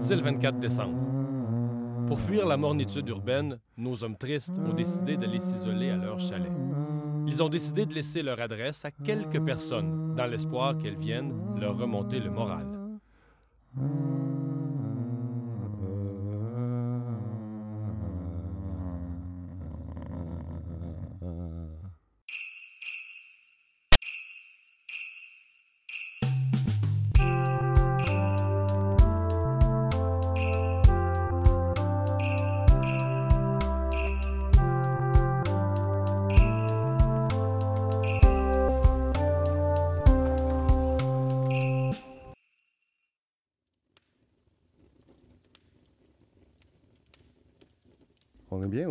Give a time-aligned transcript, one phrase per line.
[0.00, 0.98] C'est le 24 décembre.
[2.06, 6.50] Pour fuir la mornitude urbaine, nos hommes tristes ont décidé d'aller s'isoler à leur chalet.
[7.26, 11.78] Ils ont décidé de laisser leur adresse à quelques personnes, dans l'espoir qu'elles viennent leur
[11.78, 12.66] remonter le moral.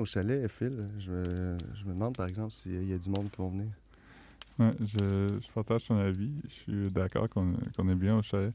[0.09, 0.89] Chalet, Phil.
[0.97, 1.23] Je me,
[1.75, 3.67] je me demande, par exemple, s'il y a du monde qui vont venir.
[4.57, 6.31] Ouais, je, je partage ton avis.
[6.45, 8.53] Je suis d'accord qu'on est bien au chalet.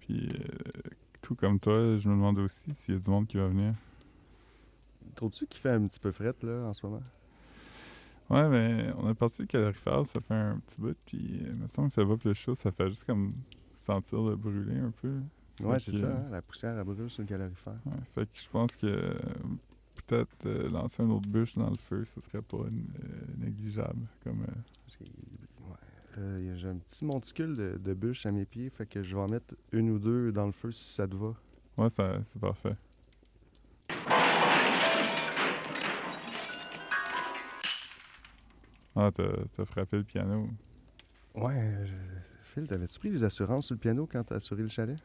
[0.00, 0.90] Puis, euh,
[1.20, 3.74] tout comme toi, je me demande aussi s'il y a du monde qui va venir.
[5.14, 7.02] Trouves-tu qu'il fait un petit peu fret, là, en ce moment?
[8.30, 10.96] Ouais, mais on est parti au calorifère, ça fait un petit bout.
[11.04, 12.54] Puis, euh, il me semble qu'il fait pas plus chaud.
[12.54, 13.34] Ça fait juste comme
[13.76, 15.18] sentir le brûler un peu.
[15.60, 17.78] Ouais, c'est ça, hein, la poussière, elle brûle sur le calorifère.
[17.84, 19.14] Ouais, fait que je pense que euh,
[20.06, 22.68] peut-être euh, lancer une autre bûche dans le feu, ce serait pas euh,
[23.38, 24.06] négligeable.
[24.22, 25.66] Comme, euh,
[26.18, 29.22] ouais, J'ai un petit monticule de, de bûches à mes pieds, fait que je vais
[29.22, 31.34] en mettre une ou deux dans le feu si ça te va.
[31.78, 32.76] ouais, ça, c'est parfait.
[38.94, 40.48] Ah, t'as, frappé le piano.
[41.34, 41.94] Ouais, je-
[42.42, 44.98] Phil, t'avais-tu pris les assurances sur le piano quand t'as assuré le chalet?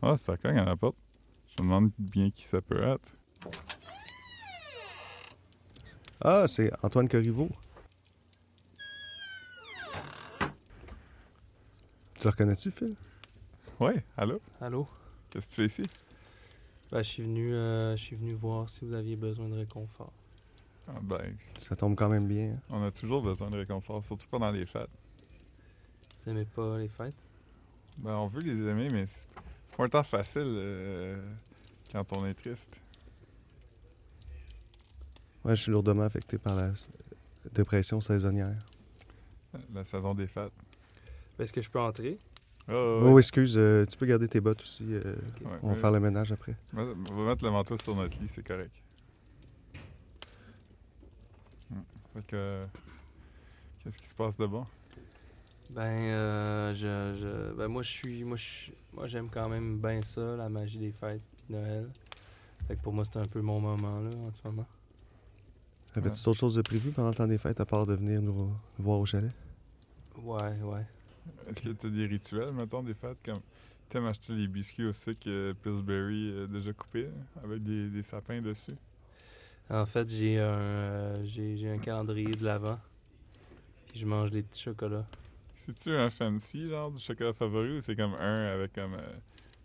[0.00, 0.96] Ah, ça cogne à la porte.
[1.58, 3.12] Je me demande bien qui ça peut être.
[6.20, 7.50] Ah, c'est Antoine Corriveau.
[12.14, 12.94] Tu le reconnais-tu, Phil?
[13.80, 14.40] Ouais, allô?
[14.60, 14.86] Allô?
[15.30, 15.90] Qu'est-ce que tu fais ici?
[16.92, 20.12] Ben, je suis venu, euh, je suis venu voir si vous aviez besoin de réconfort.
[20.88, 22.52] Ah, ben, Ça tombe quand même bien.
[22.52, 22.58] hein.
[22.70, 24.90] on a toujours besoin de réconfort, surtout pendant les fêtes.
[26.24, 27.16] Vous aimez pas les fêtes?
[27.98, 29.31] Ben, on veut les aimer, mais c'est c'est
[29.76, 31.20] pas un temps facile euh,
[31.90, 32.80] quand on est triste.
[35.44, 36.70] Ouais, je suis lourdement affecté par la
[37.52, 38.56] dépression saisonnière.
[39.74, 40.52] La saison des fêtes.
[41.38, 42.18] Est-ce que je peux entrer?
[42.68, 44.86] Ah, Oh, excuse, euh, tu peux garder tes bottes aussi.
[44.88, 45.00] euh,
[45.44, 46.54] Ouais, on va faire le ménage après.
[46.74, 48.70] On va mettre le manteau sur notre lit, c'est correct.
[51.70, 51.80] Hmm.
[52.14, 52.66] Fait que.
[53.82, 54.64] Qu'est-ce qui se passe de bon?
[55.70, 60.02] Ben, euh, je, je, ben moi, je suis, moi, je, moi, j'aime quand même bien
[60.02, 61.88] ça, la magie des fêtes puis de Noël.
[62.68, 64.66] Fait que pour moi, c'est un peu mon moment, là, en ce moment.
[65.94, 68.54] Avais-tu d'autres choses de prévues pendant le temps des fêtes à part de venir nous,
[68.78, 69.32] voir au chalet?
[70.16, 70.86] Ouais, ouais.
[71.48, 73.40] Est-ce que tu as des rituels, mettons, des fêtes comme.
[73.88, 77.10] T'aimes acheter les biscuits au sucre euh, Pillsbury euh, déjà coupés,
[77.44, 78.72] avec des, des sapins dessus?
[79.68, 82.78] En fait, j'ai un, euh, j'ai, j'ai un calendrier de l'avant.
[83.88, 85.06] Puis je mange des petits chocolats.
[85.64, 88.94] C'est-tu un fancy, genre, du chocolat favori, ou c'est comme un avec comme.
[88.94, 89.16] euh,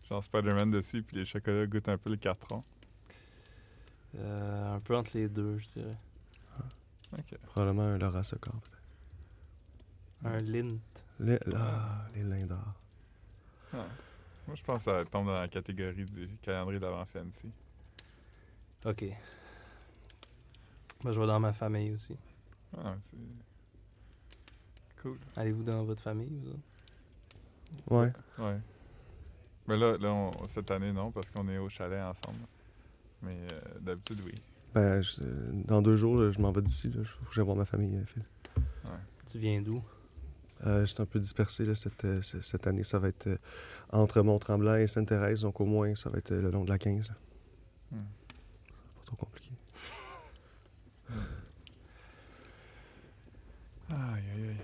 [0.08, 2.63] genre Spider-Man dessus, puis les chocolats goûtent un peu le carton?
[4.16, 5.97] Euh, un peu entre les deux, je dirais.
[7.13, 7.38] Ok.
[7.47, 8.53] Probablement un Laura Socor.
[10.22, 10.36] peut-être.
[10.36, 10.78] Un lint.
[11.19, 12.75] Les, ah, les lindars.
[13.74, 13.86] Ah.
[14.46, 17.52] Moi, je pense que ça tombe dans la catégorie du calendrier d'avant fancy.
[18.86, 19.06] OK.
[21.03, 22.16] Ben, je vais dans ma famille aussi.
[22.78, 23.18] Ah, c'est.
[25.07, 25.18] Cool.
[25.35, 26.59] Allez-vous dans votre famille, vous autres?
[27.90, 28.12] Ouais.
[28.40, 28.57] Ouais.
[29.68, 32.40] Mais là, là on- cette année, non, parce qu'on est au chalet ensemble.
[33.22, 34.34] Mais euh, d'habitude, oui.
[34.73, 35.22] Ben, je-
[35.66, 36.91] dans deux jours, là, je m'en vais d'ici.
[36.94, 38.23] Il faut que j'aille voir ma famille, euh, Phil.
[39.29, 39.84] Tu viens d'où?
[40.66, 42.84] Euh, je suis un peu dispersé là, cette, euh, cette année.
[42.84, 43.28] Ça va être
[43.91, 47.07] entre Mont-Tremblant et Sainte-Thérèse, donc au moins, ça va être le long de la 15.
[47.09, 47.16] là.
[47.91, 48.06] Hmm.
[48.95, 49.51] Pas trop compliqué.
[53.89, 54.57] Aïe, aïe, aïe.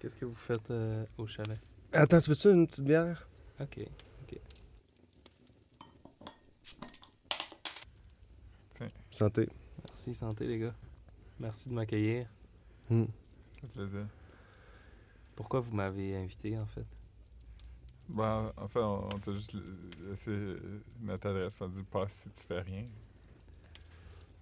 [0.00, 1.58] Qu'est-ce que vous faites euh, au chalet?
[1.92, 3.26] Attends, tu veux-tu une petite bière?
[3.60, 3.86] OK.
[9.10, 9.48] Santé.
[9.84, 10.74] Merci, santé, les gars.
[11.40, 12.28] Merci de m'accueillir.
[12.88, 13.06] Hmm.
[13.54, 14.06] Ça fait plaisir.
[15.34, 16.86] Pourquoi vous m'avez invité, en fait?
[18.08, 19.56] Ben, en fait, on, on t'a juste
[20.08, 22.84] laissé euh, notre adresse pour dire passe si tu fais rien.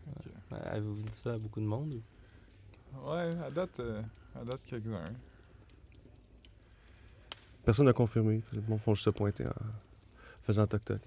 [0.09, 0.27] Ok.
[0.53, 1.95] Euh, Avez-vous dit ça à beaucoup de monde?
[1.95, 4.03] ou- Ouais, à date, euh,
[4.35, 5.13] à date quelques-uns.
[7.67, 8.43] Personne n'a confirmé.
[8.53, 9.51] Ils bon, font juste se pointer en
[10.43, 11.01] faisant toc-toc.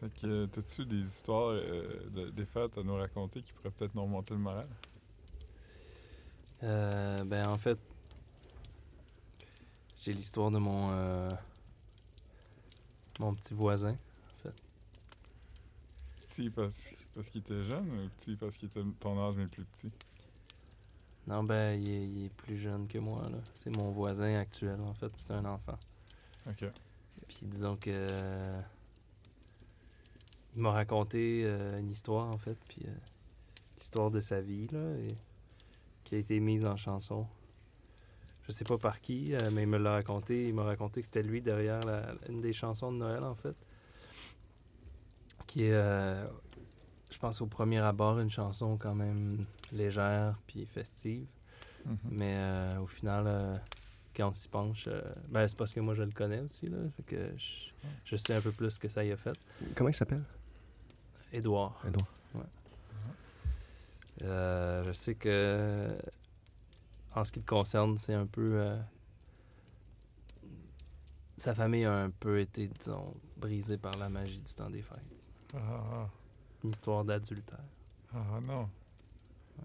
[0.00, 3.70] Fait que, euh, t'as-tu des histoires euh, de- des fêtes à nous raconter qui pourraient
[3.70, 4.66] peut-être nous remonter le moral?
[6.62, 7.78] Euh, ben, en fait,
[10.00, 11.30] j'ai l'histoire de mon, euh,
[13.20, 13.96] mon petit voisin.
[16.22, 19.64] Petit parce, parce qu'il était jeune ou petit parce qu'il était ton âge mais plus
[19.66, 19.92] petit?
[21.26, 23.38] Non, ben, il est, il est plus jeune que moi, là.
[23.54, 25.78] C'est mon voisin actuel, en fait, c'est un enfant.
[26.48, 26.64] Ok.
[27.28, 27.90] Puis disons que.
[27.90, 28.60] euh,
[30.54, 32.90] il m'a raconté euh, une histoire, en fait, puis euh,
[33.80, 35.14] l'histoire de sa vie, là, et-
[36.04, 37.26] qui a été mise en chanson.
[38.46, 40.48] Je sais pas par qui, mais il me l'a raconté.
[40.48, 43.54] Il m'a raconté que c'était lui derrière la- une des chansons de Noël, en fait.
[45.46, 46.26] Qui est, euh,
[47.22, 49.38] pense, au premier abord, une chanson quand même
[49.72, 51.26] légère puis festive.
[51.86, 51.96] Mhm.
[52.10, 53.54] Mais euh, au final, euh,
[54.14, 56.66] quand on s'y penche, euh, ben, c'est parce que moi je le connais aussi.
[56.66, 57.70] Là, fait que je,
[58.04, 59.38] je sais un peu plus ce que ça y a fait.
[59.74, 60.24] Comment il s'appelle?
[61.32, 61.80] Édouard.
[61.86, 62.08] Edouard.
[64.22, 65.96] Euh, je sais que
[67.14, 68.76] en ce qui le concerne, c'est un peu.
[71.36, 74.98] sa famille a un peu été, disons, brisée par la magie du temps des fêtes.
[75.54, 75.58] Ah,
[75.92, 76.08] ah,
[76.64, 77.58] Une histoire d'adultère.
[78.14, 78.68] ah, ah, non.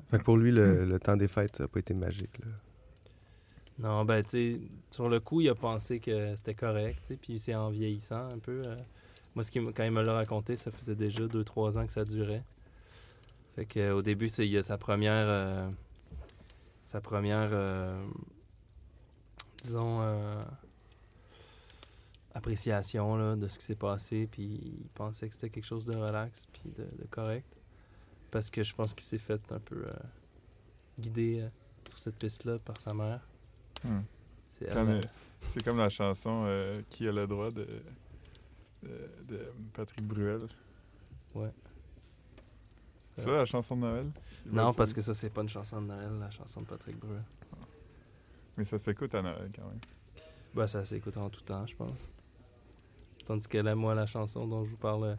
[0.09, 2.39] Fait que pour lui, le, le temps des fêtes n'a pas été magique.
[2.39, 2.47] Là.
[3.79, 7.17] Non, ben, tu sais, sur le coup, il a pensé que c'était correct, tu sais,
[7.17, 8.61] puis c'est en vieillissant un peu.
[8.65, 8.75] euh,
[9.35, 12.03] moi, ce qui, quand il me l'a raconté, ça faisait déjà 2-3 ans que ça
[12.03, 12.43] durait.
[13.55, 15.27] Fait que, euh, au début, c'est, il y a sa première.
[15.27, 15.69] euh,
[16.83, 17.49] sa première.
[17.51, 18.03] euh,
[19.63, 20.01] disons.
[22.37, 25.97] Appréciation là, de ce qui s'est passé, puis il pensait que c'était quelque chose de
[25.97, 27.47] relax, puis de, de correct.
[28.31, 29.91] Parce que je pense qu'il s'est fait un peu euh,
[30.99, 31.47] guider euh,
[31.89, 33.21] sur cette piste-là par sa mère.
[33.83, 34.01] Hmm.
[34.49, 35.09] C'est Comme, elle, euh,
[35.41, 37.67] c'est comme la chanson euh, Qui a le droit de,
[38.83, 40.47] de, de Patrick Bruel.
[41.33, 41.51] Ouais.
[43.15, 44.11] C'est ça la chanson de Noël?
[44.45, 47.23] Non, parce que ça, c'est pas une chanson de Noël, la chanson de Patrick Bruel.
[48.57, 49.79] Mais ça s'écoute à Noël quand même.
[50.53, 52.09] Ben, ça s'écoute en tout temps, je pense.
[53.27, 55.15] Tandis que là, moi, la chanson dont je vous parle, euh,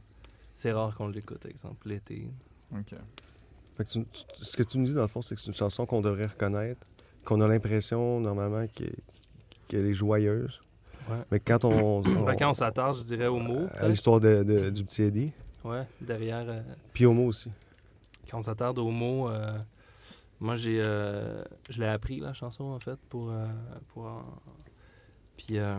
[0.54, 2.26] c'est rare qu'on l'écoute, exemple, l'été.
[2.72, 2.94] Ok.
[3.76, 5.48] Fait que tu- tu- ce que tu nous dis, dans le fond, c'est que c'est
[5.48, 6.84] une chanson qu'on devrait reconnaître,
[7.24, 8.66] qu'on a l'impression, normalement,
[9.68, 10.60] qu'elle est joyeuse.
[11.08, 11.16] Ouais.
[11.30, 11.70] Mais quand on.
[12.06, 13.66] on- Ben, quand on s'attarde, je dirais au mot.
[13.74, 15.32] à l'histoire de, de- du petit Eddie,
[15.64, 16.44] Ouais, derrière.
[16.48, 16.62] euh,
[16.94, 17.50] puis au mot aussi.
[18.30, 19.58] quand on s'attarde au mot, euh,
[20.40, 20.82] moi, j'ai.
[20.84, 23.30] euh, je l'ai appris, la chanson, en fait, pour.
[23.30, 23.46] euh,
[23.88, 24.24] pour en-
[25.36, 25.58] Puis.
[25.58, 25.78] euh,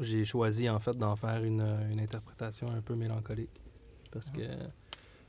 [0.00, 1.60] j'ai choisi, en fait, d'en faire une,
[1.90, 3.60] une interprétation un peu mélancolique.
[4.10, 4.42] Parce que.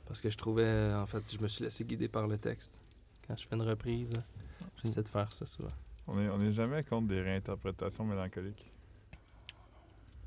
[0.06, 0.92] Parce que je trouvais.
[0.94, 2.78] En fait, je me suis laissé guider par le texte.
[3.26, 4.12] Quand je fais une reprise,
[4.82, 5.68] j'essaie de faire ça souvent.
[6.06, 8.70] On est, on est jamais contre des réinterprétations mélancoliques.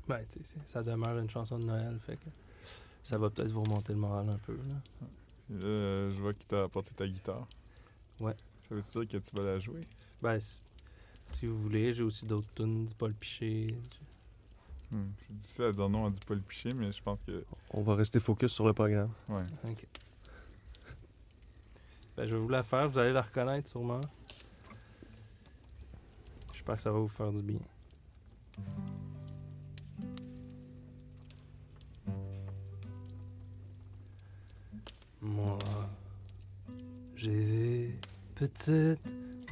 [0.06, 2.28] Ben, tu sais, ça demeure une chanson de Noël, fait que.
[3.02, 4.76] Ça va peut-être vous remonter le moral un peu, là.
[5.50, 7.46] Et là, euh, je vois que tu as apporté ta guitare.
[8.20, 8.34] Ouais.
[8.68, 9.80] Ça veut dire que tu vas la jouer?
[10.20, 10.60] Ben, si,
[11.28, 13.68] si vous voulez, j'ai aussi d'autres tunes, du Paul Piché.
[13.68, 13.78] du-
[14.90, 17.44] Hmm, C'est difficile à dire non à du Paul Piché, mais je pense que.
[17.72, 19.10] On va rester focus sur le programme.
[19.28, 19.42] Ouais.
[19.68, 19.86] Ok.
[22.16, 24.00] Ben, je vais vous la faire, vous allez la reconnaître sûrement.
[26.52, 27.60] J'espère que ça va vous faire du bien.
[35.20, 35.58] Moi,
[37.14, 38.00] j'ai vu
[38.34, 39.00] petite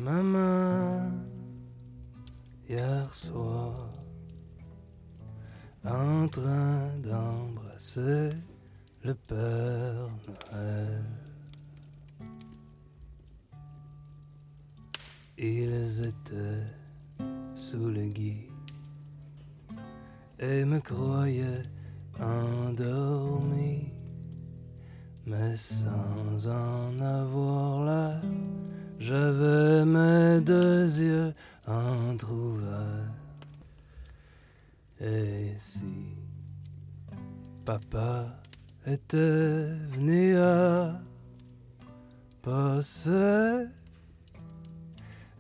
[0.00, 1.10] maman
[2.68, 3.88] hier soir
[5.85, 8.30] en train d'embrasser
[9.04, 10.08] le Père
[10.52, 11.04] Noël.
[15.38, 16.66] Ils étaient
[17.54, 18.49] sous le gui
[20.40, 21.62] et me croyaient
[22.20, 23.92] endormi,
[25.26, 28.20] mais sans en avoir l'air,
[28.99, 31.35] j'avais mes deux yeux
[31.66, 33.27] entrouverts.
[35.00, 35.84] Et si
[37.64, 38.26] papa
[38.84, 41.00] était venu à
[42.42, 43.66] passer,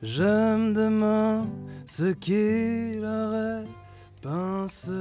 [0.00, 1.48] je me demande
[1.86, 3.64] ce qu'il aurait
[4.22, 4.92] pensé.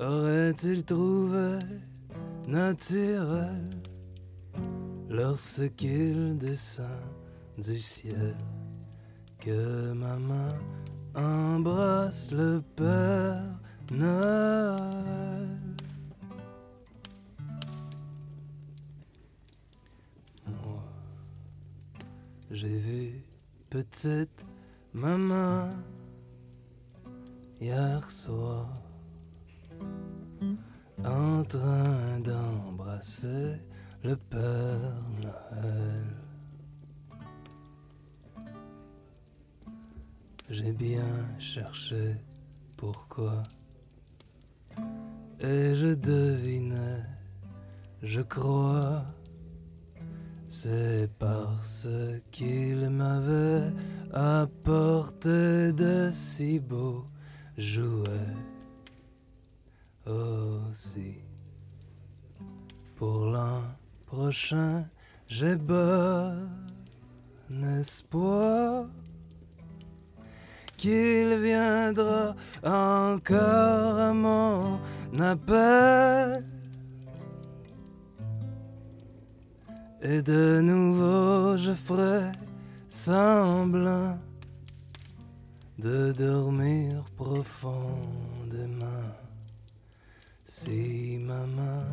[0.00, 1.58] Aurait-il trouvé
[2.48, 3.70] naturel
[5.08, 6.86] lorsqu'il descend
[7.56, 8.34] du ciel?
[9.38, 10.48] Que maman
[11.14, 13.42] embrasse le Père
[13.92, 15.48] Noël?
[20.46, 20.82] Moi,
[22.50, 23.22] j'ai vu
[23.70, 24.44] petite
[24.92, 25.68] maman
[27.60, 28.68] hier soir
[31.04, 33.60] en train d'embrasser
[34.02, 36.25] le Père Noël.
[40.48, 42.14] J'ai bien cherché
[42.76, 43.42] pourquoi.
[45.40, 47.02] Et je devinais,
[48.00, 49.04] je crois,
[50.48, 51.88] c'est parce
[52.30, 53.72] qu'il m'avait
[54.12, 57.04] apporté de si beaux
[57.58, 58.36] jouets
[60.06, 61.16] aussi.
[62.94, 63.62] Pour l'an
[64.06, 64.86] prochain,
[65.26, 66.48] j'ai bon
[67.80, 68.86] espoir
[70.76, 74.78] qu'il viendra encore à mon
[75.18, 76.44] appel.
[80.02, 82.30] Et de nouveau je ferai
[82.88, 84.18] semblant
[85.78, 88.86] de dormir profondément.
[90.46, 91.84] Si ma main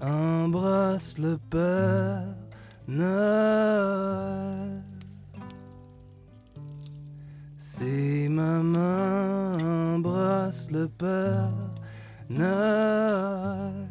[0.00, 2.22] embrasse le Père
[2.86, 4.82] Noël.
[7.78, 11.52] Si ma main embrasse le Père
[12.30, 13.90] Noël.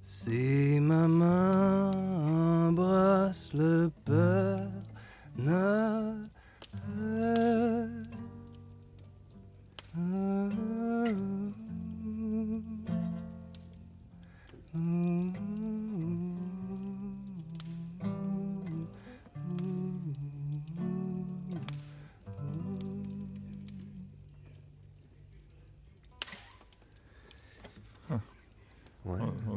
[0.00, 1.90] Si ma main
[2.68, 4.70] embrasse le Père
[5.36, 6.32] Noël.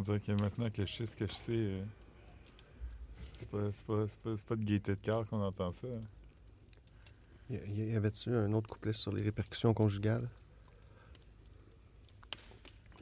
[0.05, 1.83] Dirait que maintenant que je sais ce que je sais, euh,
[3.33, 5.87] c'est pas, c'est pas, c'est pas, de gaieté de cœur qu'on entend ça.
[7.49, 10.27] Y, y- y avait-tu un autre couplet sur les répercussions conjugales?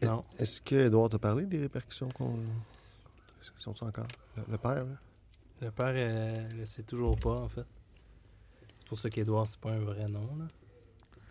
[0.01, 0.25] E- Non.
[0.37, 2.33] Est-ce que Edouard t'a parlé des répercussions qu'on.
[3.41, 4.07] Est-ce qu'ils sont encore?
[4.35, 4.97] Le, le père, là?
[5.61, 7.65] Le père euh, le sait toujours pas, en fait.
[8.77, 10.47] C'est pour ça qu'Edouard, c'est pas un vrai nom, là.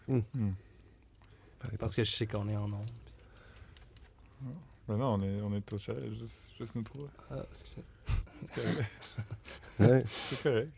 [0.09, 0.53] Hmm.
[1.61, 2.85] Fallait Parce que je sais qu'on est en nom.
[4.89, 7.09] Ben non, on est, on est au chalet, juste, juste nous trois.
[7.31, 7.83] Ah, excusez.
[8.45, 8.91] C'est correct.
[9.81, 10.03] Ouais.
[10.07, 10.73] C'est correct.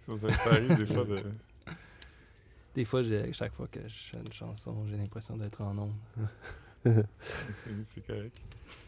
[0.00, 1.22] Ça, ça- ça arrive des fois de.
[2.74, 5.92] Des fois, j'ai- chaque fois que je fais une chanson, j'ai l'impression d'être en nom.
[6.84, 7.04] C'est
[7.84, 8.36] c'est correct.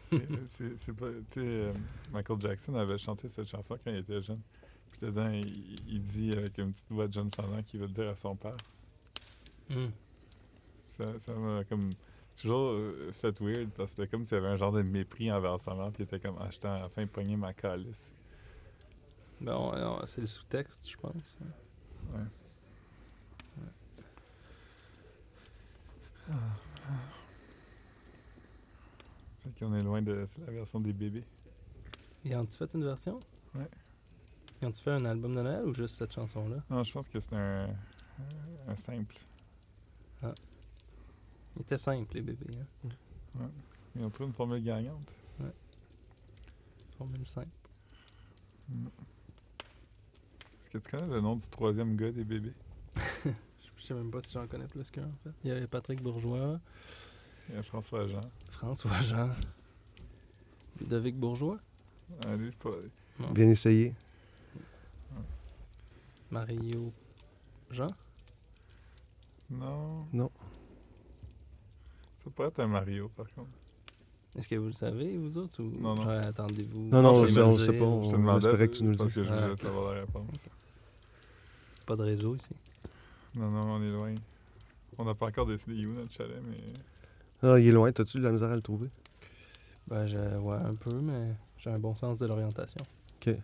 [0.05, 1.07] C'est- C'est c'est pas.
[1.31, 1.73] Tu sais, euh,
[2.13, 4.41] Michael Jackson avait chanté cette chanson quand il était jeune.
[4.91, 8.09] Puis dedans, il, il dit avec une petite voix de jeune chantant qu'il veut dire
[8.09, 8.55] à son père.
[10.91, 11.89] Ça ça m'a comme
[12.41, 15.31] toujours euh, fait weird parce que c'était comme s'il y avait un genre de mépris
[15.31, 15.91] envers sa mère.
[15.91, 18.11] Puis il était comme, ah, j'étais enfin pogné ma calice.
[19.41, 21.37] Bon, non, c'est le sous-texte, je pense.
[22.13, 22.19] Ouais.
[29.43, 30.25] Fait qu'on est loin de.
[30.45, 31.23] La version des bébés.
[32.25, 33.19] Ils ont-tu fait une version?
[33.55, 33.69] Ouais.
[34.61, 36.57] Ils ont-tu fait un album de Noël ou juste cette chanson-là?
[36.69, 37.69] Non, je pense que c'est un,
[38.67, 39.15] un simple.
[41.57, 42.45] Il était simple, les bébés.
[43.39, 43.49] Hein?
[43.95, 45.11] Ils ont trouvé une formule gagnante.
[46.97, 47.47] Formule simple.
[48.69, 48.87] Mm.
[50.61, 52.53] Est-ce que tu connais le nom du troisième gars des bébés?
[52.95, 55.29] Je sais même pas si j'en connais plus qu'un, en fait.
[55.43, 56.59] Il y avait Patrick Bourgeois,
[57.49, 58.21] Il y a François Jean.
[58.49, 59.29] François Jean,
[60.79, 61.59] Ludovic Bourgeois,
[62.37, 62.71] lui, pas-.
[63.31, 63.93] Bien essayé.
[66.29, 66.91] Mario
[67.71, 67.87] Jean.
[69.49, 70.05] Non.
[70.11, 70.31] Non.
[72.27, 73.47] Ça pourrait être un Mario, par contre.
[74.37, 76.07] Est-ce que vous le savez, vous autres, ou Non, non.
[76.09, 76.89] attendez-vous?
[76.89, 77.73] Non, non, je on te sait- le on dire, sait pas.
[77.77, 79.15] Je te On demandais espérait que tu nous le parce dises.
[79.15, 79.59] que je Ah, voulais ok.
[79.59, 80.27] savoir la réponse.
[81.85, 82.49] Pas de réseau ici.
[83.35, 84.13] Non, non, on est loin.
[84.97, 86.57] On n'a pas encore décidé où notre chalet, mais...
[87.41, 87.91] Ah, il est loin.
[87.91, 88.89] T'as-tu de la misère à le trouver?
[89.87, 92.81] Ben, je, ouais, un peu, mais j'ai un bon sens de l'orientation.
[93.21, 93.35] OK.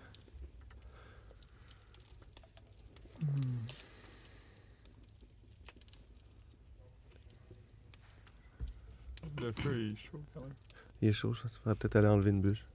[9.43, 10.53] Le feu est chaud quand même.
[11.01, 11.49] Il est chaud, ça.
[11.49, 12.65] Tu pourrais peut-être aller enlever une bûche.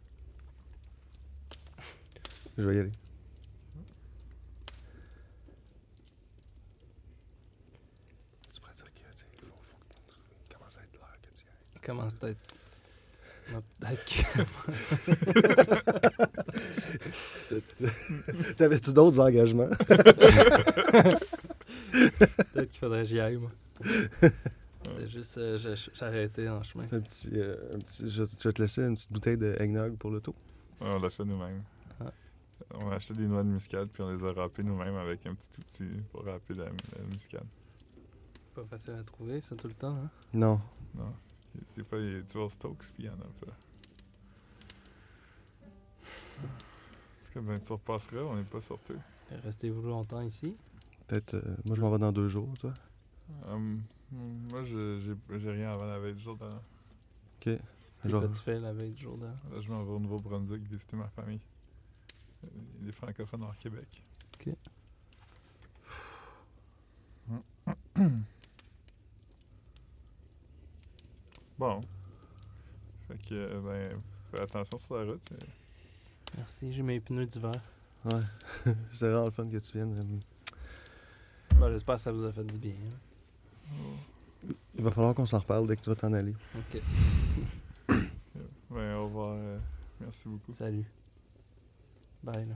[2.58, 2.90] Je vais y aller.
[8.52, 10.16] Tu pourrais dire que, tu sais, il faut, faut que
[10.50, 11.48] il commence à être l'heure que tu y
[12.28, 12.36] ailles.
[13.50, 14.04] Non, Peut-être
[17.78, 19.68] que- T'avais-tu d'autres engagements?
[21.90, 23.50] peut-être qu'il faudrait que j'y aille, moi.
[24.88, 26.84] C'était juste, euh, j'ai arrêté en chemin.
[27.06, 30.34] C'est euh, un petit, je, te laisser une petite bouteille de eggnog pour le taux.
[30.80, 31.62] Ouais, on l'a fait nous-mêmes.
[32.00, 32.12] Ah.
[32.74, 35.34] On a acheté des noix de muscade, puis on les a râpées nous-mêmes avec un
[35.34, 36.66] petit outil pour râper la,
[37.12, 37.46] muscade.
[38.54, 40.10] Pas facile à trouver, ça, tout le temps, hein?
[40.32, 40.60] Non.
[40.94, 41.12] Non.
[41.74, 43.52] C'est pas, il y a toujours Stokes, puis il y en a pas.
[46.40, 48.98] Parce que ben, tu repasseras, on n'est pas sorteux.
[49.44, 50.56] Restez-vous longtemps ici?
[51.06, 51.34] Peut-être.
[51.34, 52.72] Euh, moi, je m'en vais dans deux jours, toi.
[53.48, 56.38] Hum moi, je- j'ai rien avant la veille du jour.
[56.40, 57.58] OK.
[58.00, 59.18] C'est quoi tu fais la veille du jour?
[59.20, 61.40] Là, je m'en vais au Nouveau-Brunswick visiter ma famille.
[62.82, 64.02] Les francophones hors Québec.
[64.40, 64.54] Ok.
[71.58, 71.80] Bon.
[73.08, 74.00] Fait que, euh, ben,
[74.30, 75.32] fais attention sur la route.
[75.32, 75.36] euh.
[76.36, 77.52] Merci, j'ai mes pneus d'hiver.
[78.04, 78.20] Ouais.
[78.92, 80.20] C'est vraiment le fun que tu viennes.
[81.58, 82.74] Ben, J'espère que ça vous a fait du bien.
[82.74, 83.72] hein.
[84.78, 86.34] Il va falloir qu'on s'en reparle dès que tu vas t'en aller.
[86.56, 86.80] Ok.
[88.70, 89.32] Ben, au revoir.
[89.32, 89.58] euh,
[89.98, 90.52] merci beaucoup.
[90.52, 90.84] Salut.
[92.22, 92.54] Bye là.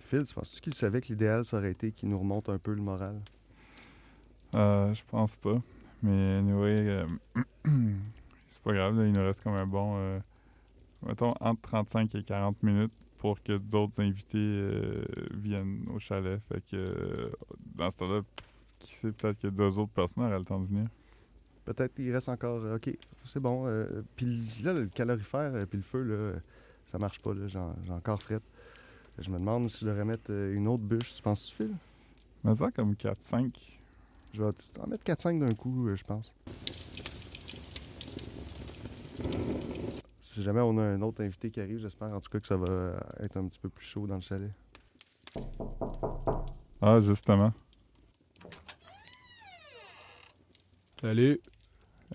[0.00, 2.74] Phil, tu penses qu'il savait que l'idéal, ça aurait été qu'il nous remonte un peu
[2.74, 3.18] le moral?
[4.54, 5.56] Euh, je pense pas.
[6.02, 7.06] Mais anyway, euh,
[8.46, 10.18] c'est pas grave, là, il nous reste comme un bon, euh,
[11.06, 16.40] mettons, entre 35 et 40 minutes pour que d'autres invités euh, viennent au chalet.
[16.48, 17.30] Fait que euh,
[17.76, 18.22] dans ce temps-là,
[18.80, 20.88] qui sait, peut-être que deux autres personnes auraient le temps de venir.
[21.64, 22.64] Peut-être qu'il reste encore.
[22.64, 22.90] euh, OK,
[23.24, 23.68] c'est bon.
[23.68, 26.32] euh, puis là, le calorifère puis le feu, là,
[26.86, 27.30] ça marche pas.
[27.46, 28.42] j'ai encore frette.
[29.20, 31.14] Je me demande si je devrais mettre une autre bûche.
[31.14, 31.70] Tu penses-tu, Phil?
[32.42, 33.52] Mais ça, comme 4-5.
[34.34, 34.50] Je vais
[34.80, 36.32] en mettre 4-5 d'un coup, je pense.
[40.32, 42.56] Si jamais on a un autre invité qui arrive, j'espère en tout cas que ça
[42.56, 44.50] va être un petit peu plus chaud dans le chalet.
[46.80, 47.52] Ah, justement.
[51.02, 51.38] Salut.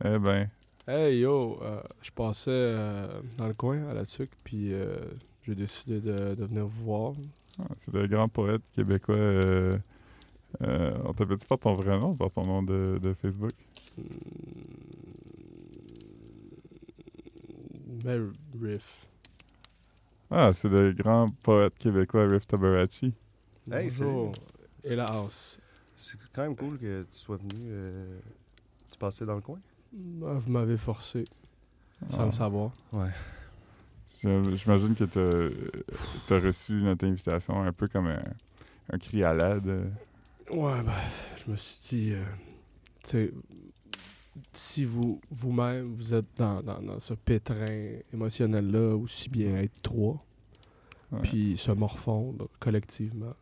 [0.04, 0.50] Eh ben,
[0.88, 4.98] Hey yo, euh, je passais euh, dans le coin à la tuque, puis euh,
[5.44, 7.14] j'ai décidé de, de venir vous voir.
[7.60, 9.16] ah, c'est le grand poète québécois.
[9.16, 9.78] Euh,
[10.64, 13.52] euh, on t'appelle-tu par ton vrai nom par ton nom de, de Facebook?
[18.04, 18.18] Mais
[18.62, 19.06] Riff.
[20.30, 23.14] Ah, c'est le grand poète québécois Riff Tabarachi.
[23.72, 24.32] Hey, Bonjour.
[24.84, 25.60] Et la house.
[25.96, 27.68] C'est quand même cool que tu sois venu.
[27.70, 28.20] euh,
[28.92, 29.60] tu passais dans le coin?
[29.92, 31.24] Ben, vous m'avez forcé,
[32.10, 32.26] sans Ah.
[32.26, 32.72] le savoir.
[32.94, 33.10] Ouais.
[34.22, 38.22] J'imagine que tu as reçu notre invitation un peu comme un,
[38.92, 39.68] un cri à l'aide.
[40.52, 40.94] Ouais, ben,
[41.46, 42.24] je me suis dit, euh,
[43.04, 43.34] tu sais,
[44.54, 47.66] si vous, vous-même, vous êtes dans, dans, dans ce pétrin
[48.14, 50.24] émotionnel-là, aussi bien être trois,
[51.12, 51.20] Ouais.
[51.24, 53.34] puis se morfondre collectivement.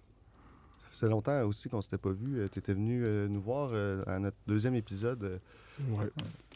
[0.81, 2.47] Ça faisait longtemps aussi qu'on s'était pas vu.
[2.51, 5.23] tu étais venu euh, nous voir euh, à notre deuxième épisode.
[5.23, 5.37] euh,
[5.97, 6.09] Ouais.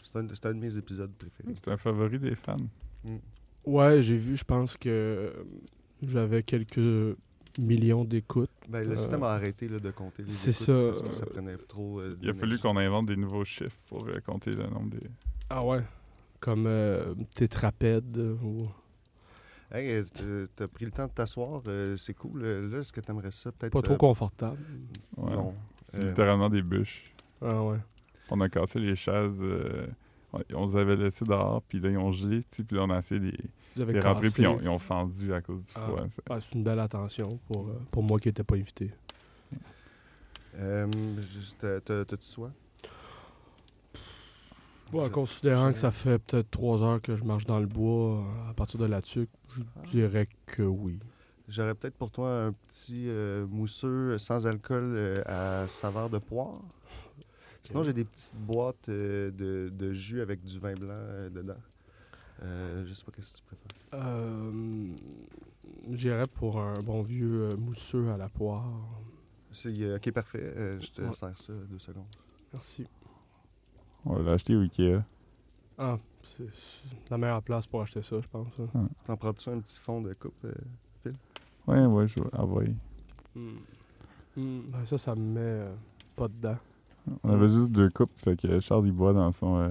[0.04, 1.52] C'est un, de mes épisodes préférés.
[1.54, 2.54] C'est un favori des fans.
[3.66, 5.32] Ouais, j'ai vu, je pense que euh,
[6.02, 7.16] j'avais quelques
[7.58, 8.50] millions d'écoutes.
[8.68, 11.12] Ben, le Euh, système a arrêté là, de compter les c'est écoutes ça, parce que
[11.12, 14.50] ça prenait trop euh, Il a fallu qu'on invente des nouveaux chiffres pour euh, compter
[14.52, 15.06] le nombre des.
[15.48, 15.82] Ah ouais?
[16.38, 18.62] Comme euh, tétrapède ou...
[19.72, 20.02] Hey,
[20.56, 21.60] t'as pris le temps de t'asseoir,
[21.96, 22.42] c'est cool.
[22.42, 23.72] Là, est-ce que t'aimerais ça peut-être...
[23.72, 24.58] Pas trop euh, confortable.
[25.16, 25.32] Ouais.
[25.32, 25.54] Non.
[25.86, 27.04] C'est Euh, littéralement des bûches.
[27.40, 27.78] Ah ouais.
[28.30, 29.40] On a cassé les chaises.
[30.54, 32.90] On, les avait laissées dehors, puis là, ils ont gelé, tu sais, puis là, on
[32.90, 33.26] a essayé de
[33.84, 35.80] les, rentrer, puis ils ont, ils ont fendu à cause du Ah.
[35.86, 36.00] froid.
[36.30, 38.90] Ah, c'est une belle attention pour, euh, pour moi qui n'étais pas invité.
[40.56, 40.86] Euh,
[41.30, 42.52] juste, t'as- t'as- T'as-tu soin?
[44.92, 48.18] Ouais, Je- considérant que ça fait peut-être trois heures que je marche dans le bois
[48.18, 49.80] euh, à partir de la tuque, je Ah.
[49.86, 50.98] dirais que oui.
[51.48, 56.60] J'aurais peut-être pour toi un petit euh, mousseux sans alcool euh, à saveur de poire.
[57.62, 61.54] Sinon, j'ai des petites boîtes euh, de, de jus avec du vin blanc euh, dedans.
[62.42, 64.06] Euh, je sais pas qu'est-ce que tu préfères.
[64.06, 64.94] Euh,
[65.92, 68.64] J'irais pour un bon vieux mousseux à la poire.
[69.52, 70.40] C'est, ok, parfait.
[70.56, 71.12] Euh, je te Ouais.
[71.12, 72.06] sers ça deux secondes.
[72.52, 72.86] Merci.
[74.04, 75.00] On l'a acheté au Ikea.
[75.78, 76.44] Ah, c'est
[77.10, 78.58] la meilleure place pour acheter ça, je pense.
[78.74, 78.88] hein.
[79.04, 80.44] T'en prends-tu un petit fond de coupe?
[80.44, 81.12] euh?
[81.66, 82.74] Ouais, ouais, je vais envoyer.
[83.34, 83.56] Hmm.
[84.36, 85.74] Hmm, ben ça, ça me met euh,
[86.16, 86.56] pas dedans.
[87.24, 89.56] On avait juste deux coupes, fait que Charles, il boit dans son.
[89.56, 89.68] euh,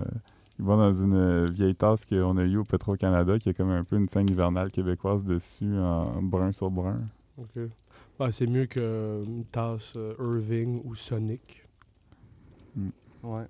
[0.57, 3.69] il boit dans une euh, vieille tasse qu'on a eue au Petro-Canada, qui a comme
[3.69, 6.99] un peu une scène hivernale québécoise dessus, en brun sur brun.
[7.37, 7.61] OK.
[8.19, 11.65] Ouais, c'est mieux qu'une tasse euh, Irving ou Sonic.
[13.23, 13.45] Ouais.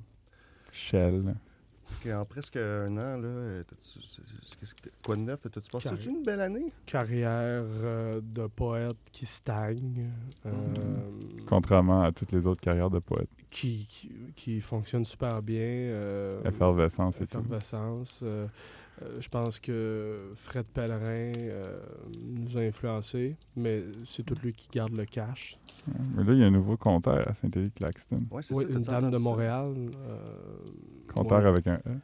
[0.71, 1.33] Shell.
[2.13, 3.61] En presque un an, là,
[5.03, 5.41] quoi de neuf?
[5.41, 6.05] T'as-tu passé Carré.
[6.09, 6.65] une belle année?
[6.85, 10.09] Carrière euh, de poète qui stagne.
[10.45, 10.49] euh,
[11.45, 13.27] Contrairement à toutes les autres carrières de poètes.
[13.49, 15.57] qui, qui- qui fonctionne super bien.
[15.59, 17.39] euh, Effervescence et tout.
[17.39, 18.19] effervescence.
[18.23, 18.47] Euh,
[19.01, 21.79] euh, je pense que Fred Pellerin euh,
[22.23, 25.57] nous a influencés, mais c'est tout lui qui garde le cash.
[25.87, 25.93] Ouais.
[26.15, 28.23] Mais là, il y a un nouveau compteur à Saint-Élie-Claxton.
[28.31, 29.17] Ouais, c'est Oui, ça, une dame de?
[29.17, 29.73] Montréal.
[29.75, 30.17] euh,
[31.13, 31.47] Compteur ouais.
[31.47, 31.97] avec un E.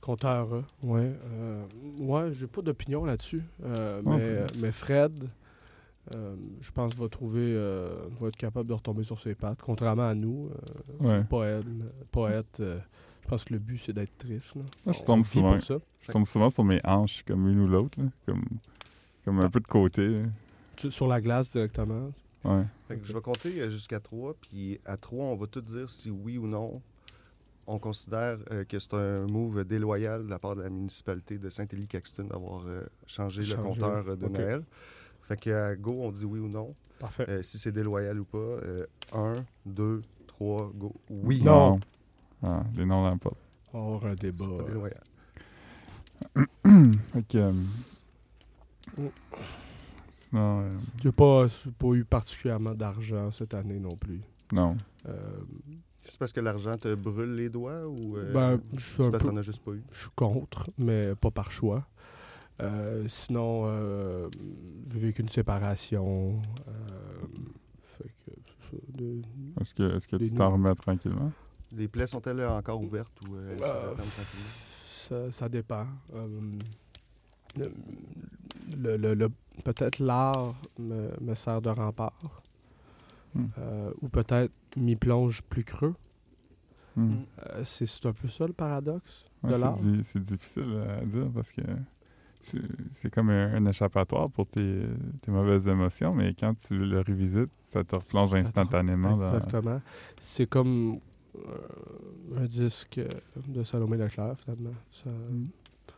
[0.00, 1.12] Compteur, E, ouais.
[1.32, 1.62] Euh,
[2.00, 3.42] ouais, j'ai pas d'opinion là-dessus.
[3.64, 4.16] euh, Ouais.
[4.16, 5.12] mais, mais Fred,
[6.14, 10.08] euh, je pense, va trouver, euh, va être capable de retomber sur ses pattes, contrairement
[10.08, 10.48] à nous,
[11.02, 11.24] euh, Ouais.
[11.24, 11.64] poète.
[12.10, 12.78] poète euh,
[13.28, 14.54] je pense que le but, c'est d'être triste.
[14.54, 14.62] là.
[14.86, 15.60] Moi, je tombe souvent.
[15.60, 15.74] ça.
[16.00, 18.42] Je tombe souvent sur mes hanches, comme une ou l'autre, comme,
[19.22, 20.08] comme un peu de côté.
[20.08, 20.22] là.
[20.78, 22.10] Sur la glace directement.
[22.42, 22.64] Ouais.
[22.86, 25.90] Fait que je vais compter euh, jusqu'à 3, puis à 3, on va tout dire
[25.90, 26.80] si oui ou non
[27.66, 31.50] on considère euh, que c'est un move déloyal de la part de la municipalité de
[31.50, 34.26] Saint-Élie-Caxton d'avoir euh, changé, le compteur de.
[34.26, 34.64] Noël.
[35.20, 36.70] Fait que à go, on dit oui ou non.
[36.98, 37.26] Parfait.
[37.28, 38.56] Euh, si c'est déloyal ou pas.
[39.12, 39.34] 1,
[39.66, 40.94] 2, 3, go.
[41.10, 41.42] Oui.
[41.42, 41.78] Non.
[42.42, 43.36] Ah, les noms l'emportent.
[43.72, 44.44] On avoir un débat.
[44.48, 45.00] C'est pas déloyal.
[47.12, 47.52] Fait que, euh.
[50.10, 50.70] Sinon, euh,
[51.02, 51.46] J'ai pas,
[51.94, 54.20] eu particulièrement d'argent cette année non plus.
[54.52, 54.76] non.
[55.08, 55.40] Euh,
[56.04, 59.22] C'est parce que l'argent te brûle les doigts ou euh, ben, je suis c'est parce
[59.22, 59.82] peu qu'on a juste pas eu?
[59.92, 61.86] Je suis contre, mais pas par choix.
[62.60, 64.28] Euh, sinon, euh,
[64.92, 66.40] j'ai vécu une séparation.
[66.68, 66.72] euh,
[68.26, 71.32] que Est-ce que, est-ce que tu t'en remets tranquillement?
[71.72, 74.50] Les plaies sont-elles encore ouvertes ou euh, elles se Euh, referment tranquillement?
[75.08, 75.86] ça, ça dépend.
[76.14, 76.26] Euh,
[77.56, 77.72] le,
[78.76, 79.30] le- le- le-
[79.64, 82.42] peut-être l'art me, me sert de rempart.
[83.34, 83.46] Hmm.
[83.58, 85.94] Euh, ou peut-être m'y plonge plus creux.
[86.96, 87.10] Hmm.
[87.46, 89.76] Euh, c'est c'est un peu ça le paradoxe Ouais, de c'est l'art.
[90.04, 91.60] c'est difficile à dire parce que
[92.40, 92.58] c'est
[92.90, 94.82] c'est comme un, un échappatoire pour tes,
[95.22, 99.34] tes mauvaises émotions, mais quand tu le revisites, ça te replonge instantanément dans.
[99.36, 99.80] Exactement.
[100.20, 100.98] C'est comme
[102.36, 103.00] un disque
[103.46, 104.74] de Salomé Leclerc, finalement.
[104.92, 105.44] Ça, Mm.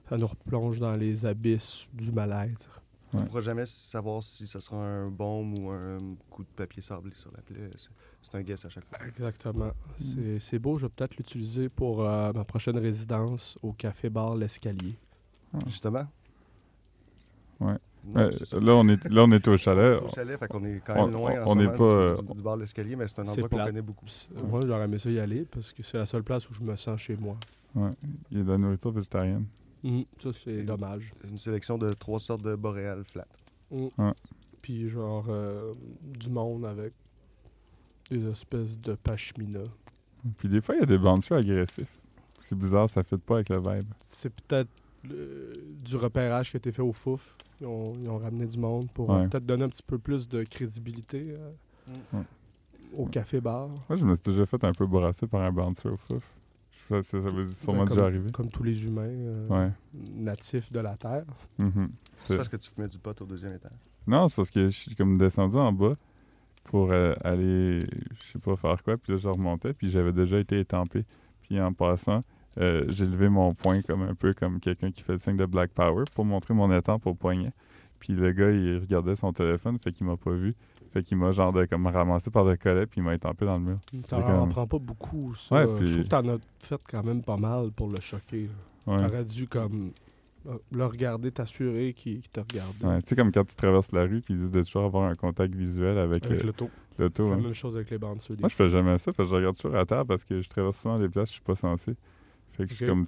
[0.08, 2.82] ça nous replonge dans les abysses du mal-être.
[3.12, 5.98] On ne pourra jamais savoir si ce sera un baume ou un
[6.30, 7.68] coup de papier sablé sur la plaie.
[7.76, 8.98] C'est- un guess à chaque fois.
[9.04, 9.72] Exactement.
[10.00, 14.94] C'est- C'est beau, je vais peut-être l'utiliser pour euh, ma prochaine résidence au café-bar L'Escalier.
[15.66, 16.06] Justement?
[18.04, 18.58] Non, Ouais, ça.
[18.58, 20.00] là, on est, là, on est au chalet.
[20.02, 22.22] Au chalet, fait qu'on est quand on- même loin on- en on moment pas, du,
[22.28, 24.06] du- du bar de l'escalier, mais c'est un endroit qu'on connaît beaucoup.
[24.36, 26.60] Euh, Moi, j'aurais aimé ça y aller parce que c'est la seule place où je
[26.62, 27.36] me sens chez moi.
[27.74, 27.90] Ouais,
[28.30, 29.44] il y a de la nourriture végétarienne.
[29.84, 31.12] Mhm, Ça, c'est Et- dommage.
[31.30, 33.26] Une sélection de trois sortes de boréales flat.
[33.70, 33.90] Mhm.
[33.98, 34.12] Ouais.
[34.62, 36.92] Puis, genre, euh, du monde avec
[38.10, 39.60] des espèces de pashmina.
[40.38, 41.98] Puis des fois, il y a des bouncers agressifs.
[42.40, 43.88] C'est bizarre, ça ne fit pas avec le vibe.
[44.08, 44.68] C'est peut-être
[45.04, 47.36] du repérage qui a été fait au FOUF.
[47.60, 49.22] Ils ont, ils ont ramené du monde pour Ouais.
[49.22, 51.50] euh, peut-être donner un petit peu plus de crédibilité euh,
[52.12, 52.22] Ouais.
[52.94, 53.68] au café-bar.
[53.88, 56.22] Moi, je me suis déjà fait un peu brasser par un bouncer au fouf.
[56.72, 58.30] Je sais, ça, ça veut sûrement Ben, déjà arrivé.
[58.32, 59.70] Comme tous les humains euh, Ouais.
[60.16, 61.24] natifs de la Terre.
[61.58, 61.90] Mhm.
[62.16, 63.72] C'est C'est- parce que tu fumais du pot au deuxième étage.
[64.06, 65.94] Non, c'est parce que je suis comme descendu en bas
[66.64, 70.38] pour euh, aller, je sais pas faire quoi, puis là, je remontais, puis j'avais déjà
[70.38, 71.04] été étampé.
[71.42, 72.22] Puis en passant,
[72.58, 75.46] euh, j'ai levé mon poing comme un peu comme quelqu'un qui fait le signe de
[75.46, 77.50] Black Power pour montrer mon étampe au poignet.
[77.98, 80.52] Puis le gars, il regardait son téléphone, fait qu'il m'a pas vu.
[80.92, 83.54] Fait qu'il m'a genre de, comme ramassé par le collet, puis il m'a étampé dans
[83.58, 83.78] le mur.
[84.06, 85.54] Ça en même- prend pas beaucoup, ça.
[85.54, 88.48] Ouais, Je puis- trouve que t'en as fait quand même pas mal pour le choquer.
[88.86, 89.06] Ouais.
[89.06, 89.92] T'aurais dû comme
[90.48, 92.84] euh, le regarder, t'assurer qu'il te regardait.
[92.86, 95.04] Ouais, tu sais, comme quand tu traverses la rue, puis ils disent de toujours avoir
[95.04, 96.70] un contact visuel avec, Avec euh, l'auto.
[96.98, 97.24] l'auto.
[97.24, 97.42] C'est la hein.
[97.42, 98.40] même chose avec les bandes solides.
[98.40, 100.48] Moi, je fais jamais ça, parce que je regarde toujours à terre parce que je
[100.48, 101.94] traverse souvent des places où je suis pas censé.
[102.60, 102.90] Fait que je suis Ok.
[102.90, 103.06] comme,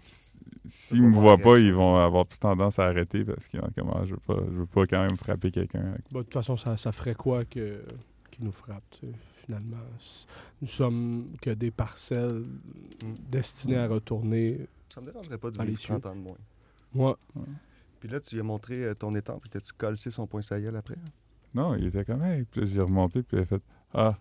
[0.65, 3.91] s'ils me voient pas, ils vont avoir plus tendance à arrêter parce qu'ils ont comme,
[3.95, 5.81] ah, je veux pas, je veux pas quand même frapper quelqu'un.
[5.81, 7.83] avec- Bah, de toute façon, ça, ça ferait quoi que
[8.31, 9.12] qui nous frappe, tu sais,
[9.45, 9.77] finalement?
[10.62, 12.45] Nous sommes que des parcelles
[13.31, 14.67] destinées à retourner.
[14.95, 15.99] Ça me dérangerait pas de vivre cieux.
[16.01, 16.37] 30 ans de moins.
[16.95, 17.19] Moi,
[18.01, 20.61] Puis là, tu lui as montré euh, ton étampe, puis t'as-tu collé son point sa
[20.61, 20.97] gueule après?
[21.55, 23.62] Non, il était comme, hey, puis là, j'ai remonté, puis il a fait,
[23.95, 24.17] ah,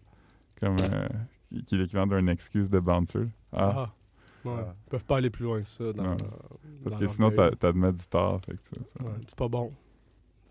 [0.60, 1.08] comme, euh,
[1.50, 3.28] qui qui est l'équivalent d'une excuse de bouncer.
[3.52, 3.94] Ah, ah,
[4.46, 4.76] ouais, Ah.
[4.88, 5.92] ils peuvent pas aller plus loin que ça.
[5.94, 6.16] Dans,
[6.84, 8.40] parce que sinon, t'as- t'admets du tort.
[8.46, 9.74] Fait que ça- Ouais, c'est pas bon.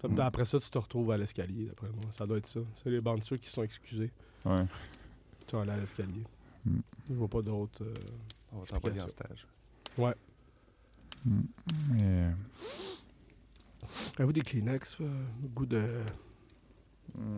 [0.00, 0.20] Ça- Mm.
[0.20, 2.00] Après ça, tu te retrouves à l'escalier, d'après moi.
[2.12, 2.60] Ça doit être ça.
[2.82, 4.10] C'est les bandits qui sont excusés.
[4.46, 4.66] ouais.
[5.46, 6.24] Tu vas aller à l'escalier.
[6.64, 6.78] Mm.
[7.10, 7.82] Je vois pas d'autres.
[7.84, 7.92] euh,
[8.52, 9.46] On va t'envoyer en stage.
[11.24, 11.40] Mm.
[11.92, 12.30] Mais,
[14.16, 15.08] Avez-vous des Kleenex, euh,
[15.42, 16.04] le goût de euh,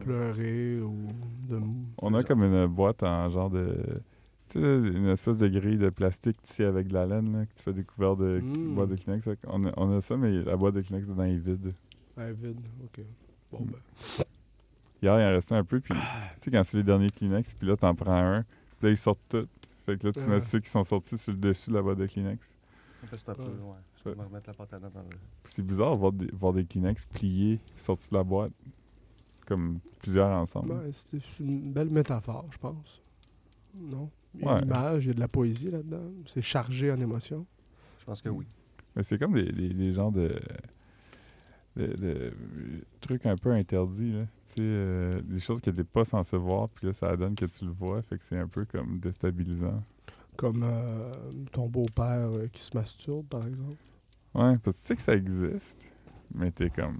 [0.00, 1.06] pleurer ou
[1.48, 1.60] de.
[2.02, 4.02] On a comme une boîte en genre de.
[4.52, 7.46] Tu sais, là, une espèce de grille de plastique tissée avec de la laine, là,
[7.46, 8.74] que tu fais des couverts de Mm.
[8.74, 9.28] boîte de Kleenex.
[9.46, 11.72] On a, on a ça, mais la boîte de Kleenex est dans les vides.
[12.16, 12.60] Ouais, vide.
[12.84, 13.00] Ok.
[13.50, 13.64] Bon, Mm.
[13.66, 14.24] ben.
[15.02, 16.00] Hier, il en restait un peu, puis tu
[16.40, 19.26] sais, quand c'est les derniers Kleenex, puis là, t'en prends un, puis là, ils sortent
[19.28, 19.46] tout.
[19.86, 20.26] Fait que là, tu Ouais.
[20.26, 22.46] mets ceux qui sont sortis sur le dessus de la boîte de Kleenex.
[23.16, 23.48] C'est un peu, Ouais.
[23.48, 23.76] ouais.
[24.04, 25.08] Je vais me remettre la pâte à dents dans le...
[25.42, 28.52] Puis C'est bizarre de voir des, voir des Kleenex pliés, sortis de la boîte.
[29.46, 30.72] Comme plusieurs ensemble.
[30.72, 33.00] Ouais, c'est c'est une belle métaphore, je pense.
[33.74, 34.08] Non?
[34.34, 34.60] Il y a Ouais.
[34.60, 36.10] une image, il y a de la poésie là-dedans.
[36.26, 37.46] C'est chargé en émotions.
[38.00, 38.46] Je pense que oui.
[38.96, 40.38] Mais c'est comme des, des, des genres de,
[41.76, 42.32] de, de
[43.00, 44.20] trucs un peu interdits, là.
[44.46, 47.46] Tu sais, euh, des choses que t'es pas censé voir, puis là, ça donne que
[47.46, 48.02] tu le vois.
[48.02, 49.82] Fait que c'est un peu comme déstabilisant.
[50.36, 51.12] Comme euh,
[51.52, 53.76] ton beau-père euh, qui se masturbe, par exemple.
[54.34, 55.78] Ouais, parce que tu sais que ça existe,
[56.34, 56.98] mais t'es comme...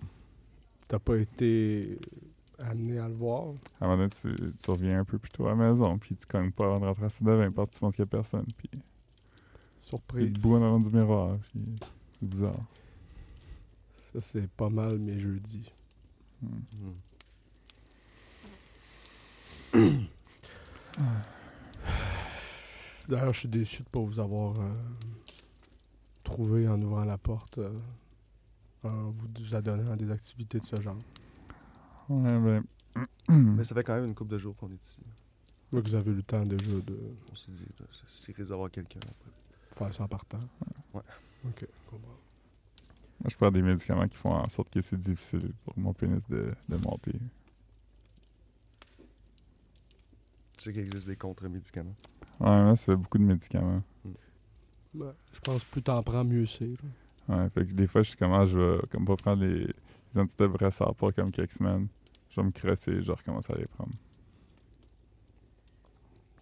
[0.88, 1.98] T'as pas été
[2.58, 3.54] amené à le voir.
[3.80, 6.14] À un moment donné, tu, tu reviens un peu plus tôt à la maison, puis
[6.16, 8.06] tu cognes pas avant de rentrer à bain, parce que tu penses qu'il y a
[8.06, 8.70] personne, puis
[9.78, 10.32] Surprise.
[10.32, 11.76] debout en avant du miroir, puis
[12.20, 12.60] c'est bizarre.
[14.12, 15.72] Ça, c'est pas mal mes jeudis.
[16.42, 16.58] Hmm.
[19.74, 20.06] Hmm.
[23.08, 24.70] D'ailleurs, je suis déçu de pas vous avoir euh,
[26.22, 27.72] trouvé en ouvrant la porte, euh,
[28.84, 30.98] en vous adonnant à des activités de ce genre.
[32.12, 32.64] Ouais, ben...
[33.56, 35.00] Mais ça fait quand même une couple de jours qu'on est ici.
[35.72, 36.98] Là, que vous avez eu le temps déjà de
[37.30, 39.00] On s'est dit, là, c'est risque d'avoir quelqu'un.
[39.02, 39.30] après.
[39.70, 40.40] faire ça en partant.
[40.92, 41.00] Ouais.
[41.46, 42.08] Ok, je comprends.
[42.08, 46.28] Moi, je prends des médicaments qui font en sorte que c'est difficile pour mon pénis
[46.28, 47.12] de, de monter.
[50.58, 51.96] Tu sais qu'il existe des contre-médicaments.
[52.40, 53.82] Ouais, moi, ça fait beaucoup de médicaments.
[54.94, 56.66] Ouais, je pense que plus t'en prends, mieux c'est.
[57.28, 57.44] là.
[57.44, 59.64] Ouais, fait que des fois, je suis comme, ah, je vais comme pas prendre les,
[59.64, 61.88] les antidépresseurs pour comme quelques semaines.
[62.32, 63.92] Je vais me crosser, je recommence à les prendre.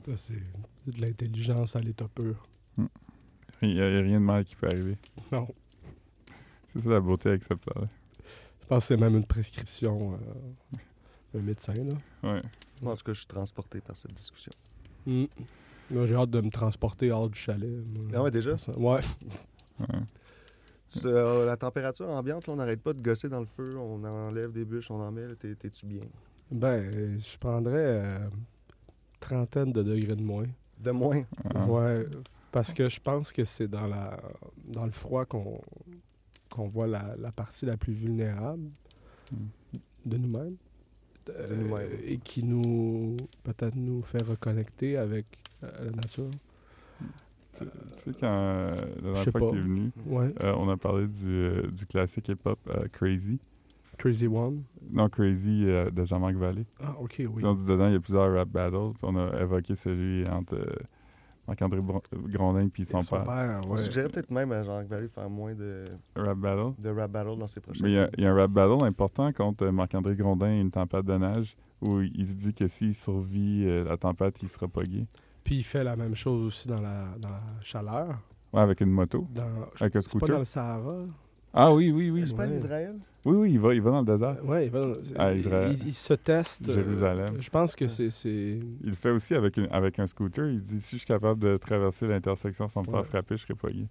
[0.07, 0.43] Ça, c'est
[0.87, 2.47] de l'intelligence à l'état pur.
[3.63, 4.97] Il n'y a, rien de mal qui peut arriver.
[5.33, 5.49] Non.
[6.73, 10.77] C'est ça la beauté là Je pense que c'est même une prescription euh,
[11.35, 11.75] d'un médecin.
[11.75, 11.95] Là.
[12.23, 12.43] Ouais.
[12.81, 14.53] Moi, en tout cas, je suis transporté par cette discussion.
[15.07, 15.25] Mm.
[15.91, 17.69] Là, j'ai hâte de me transporter hors du chalet.
[17.69, 18.05] moi.
[18.15, 18.55] Ah ouais, déjà?
[18.77, 19.01] Ouais.
[19.81, 19.87] ouais.
[21.05, 24.53] Euh, la température ambiante, là, on n'arrête pas de gosser dans le feu, on enlève
[24.53, 26.01] des bûches, on en met, t'es-tu bien?
[26.51, 27.75] Ben, je prendrais
[28.05, 28.29] euh,
[29.21, 30.47] trentaine de degrés de moins.
[30.79, 31.23] De moins?
[31.55, 31.67] Ah.
[31.67, 32.07] Ouais,
[32.51, 34.19] parce que je pense que c'est dans la
[34.67, 35.61] dans le froid qu'on
[36.51, 38.71] qu'on voit la, la partie la plus vulnérable
[39.33, 39.37] Mm.
[40.07, 40.57] de nous-mêmes.
[41.29, 41.89] Euh, nous-mêmes.
[42.05, 45.27] et qui nous peut-être nous fait reconnecter avec
[45.63, 46.31] euh, la nature.
[47.53, 47.65] Tu
[47.97, 49.53] sais, quand euh, la Je dernière sais fois que pas.
[49.53, 50.33] t'es venu, Ouais.
[50.45, 53.39] euh, on a parlé du, euh, du classique hip-hop euh, Crazy.
[53.99, 54.63] Crazy One.
[54.93, 56.65] Non, Crazy euh, de Jean-Marc Vallée.
[56.83, 57.29] Ah, ok, oui.
[57.37, 58.93] Puis on dit dedans, il y a plusieurs rap battles.
[58.95, 60.65] Puis on a évoqué celui entre euh,
[61.49, 61.81] Marc-André
[62.29, 63.25] Grondin puis son, Son père.
[63.27, 65.85] père, On suggérait peut-être même à Jean-Marc Vallée de faire moins de,
[66.17, 66.81] Rap battle.
[66.81, 68.51] de rap battle dans ses prochains Mais il y, a, il y a un rap
[68.53, 72.69] battle important contre Marc-André Grondin et une tempête de neige où il se dit que
[72.69, 75.05] s'il survit euh, la tempête, il sera pas gay.
[75.45, 78.19] Puis il fait la même chose aussi dans la, dans la chaleur.
[78.53, 79.27] Ouais, avec une moto.
[79.35, 79.45] Dans,
[79.81, 80.39] Avec un c'est pas dans scooter.
[80.41, 81.05] le Sahara.
[81.53, 82.25] Ah oui, oui, oui.
[82.27, 82.57] C'est pas en Ouais.
[82.57, 82.95] Israël?
[83.25, 84.45] Oui, oui, il va, il va dans le désert.
[84.45, 85.77] Ouais, il, va dans- Ah, il- Israël.
[85.81, 86.69] il- il se teste.
[86.69, 87.37] euh, Jérusalem.
[87.41, 88.11] je pense que c'est.
[88.11, 90.49] c'est- Il le fait aussi avec, une- avec un scooter.
[90.49, 93.55] Il dit si je suis capable de traverser l'intersection sans me faire frapper, je serai
[93.55, 93.87] pas gay.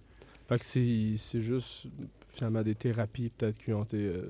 [0.50, 1.86] Fait que c'est c'est juste
[2.26, 4.28] finalement des thérapies peut-être qui ont été euh,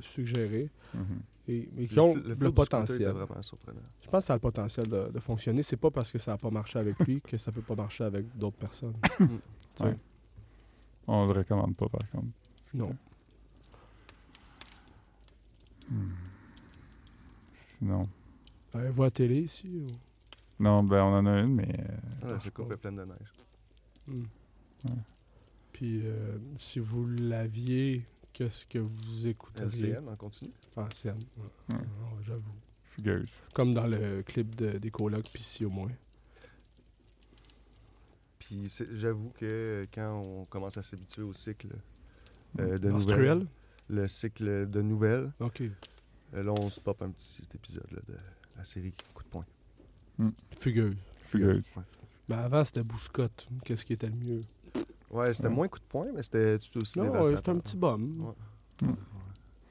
[0.00, 1.04] suggérées Mhm.
[1.48, 3.12] et, mais qui ont le, potentiel.
[4.00, 5.62] Je pense que ça a le potentiel de, de fonctionner.
[5.64, 8.04] C'est pas parce que ça n'a pas marché avec lui que ça peut pas marcher
[8.04, 8.94] avec d'autres personnes.
[9.80, 9.94] Ouais.
[11.08, 12.28] On le recommande pas, par contre.
[12.72, 12.96] Non.
[15.90, 16.10] Hmm.
[17.52, 18.08] Sinon.
[18.74, 19.68] Euh, voix à télé ici.
[19.68, 19.86] ou-
[20.62, 21.68] Non, ben on en a une, mais.
[21.78, 23.32] euh, Ah, marche c'est coupe pleine de neige.
[24.08, 24.22] Hmm.
[24.88, 24.94] Ouais.
[25.76, 29.90] Puis euh, si vous l'aviez, qu'est-ce que vous écouteriez?
[29.90, 30.50] LCN, on continue?
[30.74, 31.22] Ancienne.
[31.36, 31.44] Ouais.
[31.68, 31.74] Ouais.
[31.80, 32.54] Ouais, J'avoue.
[32.82, 33.28] fugueuse.
[33.52, 35.90] Comme dans le clip de, des colocs, puis si au moins.
[38.38, 41.68] Puis j'avoue que quand on commence à s'habituer au cycle
[42.58, 43.18] euh, de Menstruel?
[43.38, 43.46] nouvelles,
[43.88, 45.60] le cycle de nouvelles, Ok.
[45.62, 48.16] euh, là on se pop un petit épisode là, de
[48.56, 49.44] la série Coup de poing.
[50.58, 50.96] Fugueuse.
[51.26, 51.66] Fugueuse.
[51.76, 51.82] Ouais,
[52.28, 53.46] Mais avant, c'était Bouscotte.
[53.64, 54.40] Qu'est-ce qui était le mieux?
[55.10, 55.54] Ouais, c'était Ouais.
[55.54, 57.36] moins coup de poing, mais c'était tout aussi Non, ouais, dévastateur.
[57.38, 58.20] c'était un petit bum.
[58.82, 58.88] Ouais.
[58.88, 58.94] Hmm.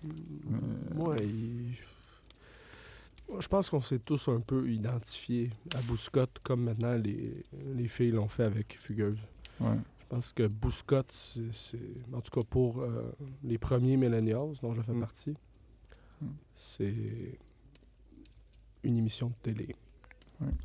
[0.08, 1.76] Mm, Ouais, il-
[3.28, 7.42] Moi, Je pense qu'on s'est tous un peu identifiés à Bouscotte comme maintenant les,
[7.74, 9.18] les filles l'ont fait avec Fugueuse.
[9.60, 9.78] Ouais.
[10.02, 11.80] Je pense que Bouscotte, c'est,
[12.14, 13.12] en tout cas pour euh,
[13.44, 15.00] les premiers millennials dont je fais Mm.
[15.00, 15.34] partie,
[16.22, 16.28] Mm.
[16.56, 17.40] c'est
[18.84, 19.76] une émission de télé.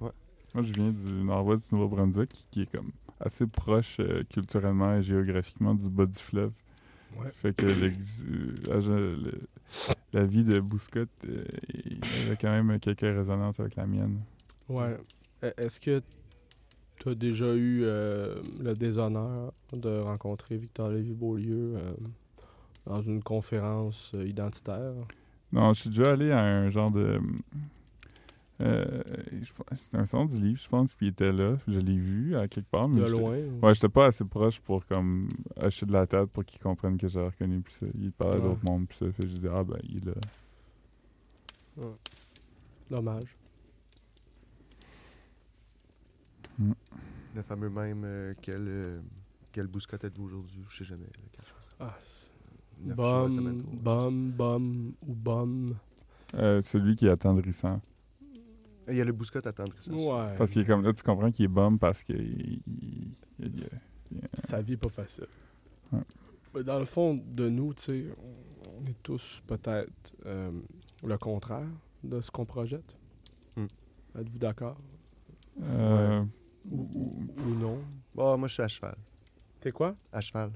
[0.00, 0.12] Moi,
[0.56, 5.74] je viens du nord-ouest du Nouveau-Brunswick, qui est comme assez proche euh, culturellement et géographiquement
[5.74, 6.52] du bas du fleuve.
[7.18, 7.30] Ouais.
[7.42, 7.90] Fait que euh,
[8.68, 9.40] la, le-
[10.12, 11.44] la vie de Bouscotte, euh,
[12.26, 14.20] avait quand même quelques résonances avec la mienne.
[14.68, 14.96] Ouais.
[15.42, 16.02] E- Est-ce que
[17.00, 21.92] Tu as déjà eu euh, le déshonneur de rencontrer Victor Lévy-Beaulieu euh,
[22.86, 24.92] dans une conférence identitaire?
[25.52, 27.18] Non, je suis déjà allé à un genre de.
[28.62, 29.02] Euh,
[29.74, 31.56] C'était un salon du livre, je pense, puis il était là.
[31.66, 32.88] Je l'ai vu à quelque part.
[32.88, 33.36] Mais De loin.
[33.62, 37.08] Ouais, j'étais pas assez proche pour comme acheter de la tête pour qu'il comprenne que
[37.08, 37.60] j'avais reconnu.
[37.60, 37.86] Puis ça.
[37.94, 38.42] Il parlait Ouais.
[38.42, 39.10] d'autres mondes, puis ça.
[39.12, 40.14] Fait que je dis, ah ben, il est là.
[42.90, 43.36] Dommage.
[47.34, 49.00] Le fameux même, euh, quel, euh,
[49.52, 50.62] quel bouscotte êtes-vous aujourd'hui?
[50.68, 51.04] Je sais jamais.
[51.06, 51.76] là, quelque chose.
[51.78, 51.96] Ah,
[52.80, 55.76] bum, bum, bum ou bum.
[56.34, 57.80] Euh, celui qui est attendrissant.
[58.90, 59.92] Il y a le bouscotte attendrissant.
[59.94, 60.34] Ouais.
[60.36, 62.16] Parce qu'il est comme là, tu comprends qu'il est bum parce qu'il.
[62.20, 63.54] il- il- il-
[64.12, 65.26] il- Sa vie est pas facile.
[65.92, 66.00] Ouais.
[66.54, 70.50] Mais dans le fond de nous, tu sais, on- est tous peut-être euh,
[71.04, 71.66] le contraire
[72.02, 72.96] de ce qu'on projette.
[73.56, 73.66] Hmm.
[74.18, 74.78] Êtes-vous d'accord?
[75.62, 76.24] Euh,
[76.70, 77.80] Ou, ou- ou non?
[78.14, 78.96] Bon, moi, je suis à cheval.
[79.60, 79.94] T'es quoi?
[80.12, 80.50] À cheval.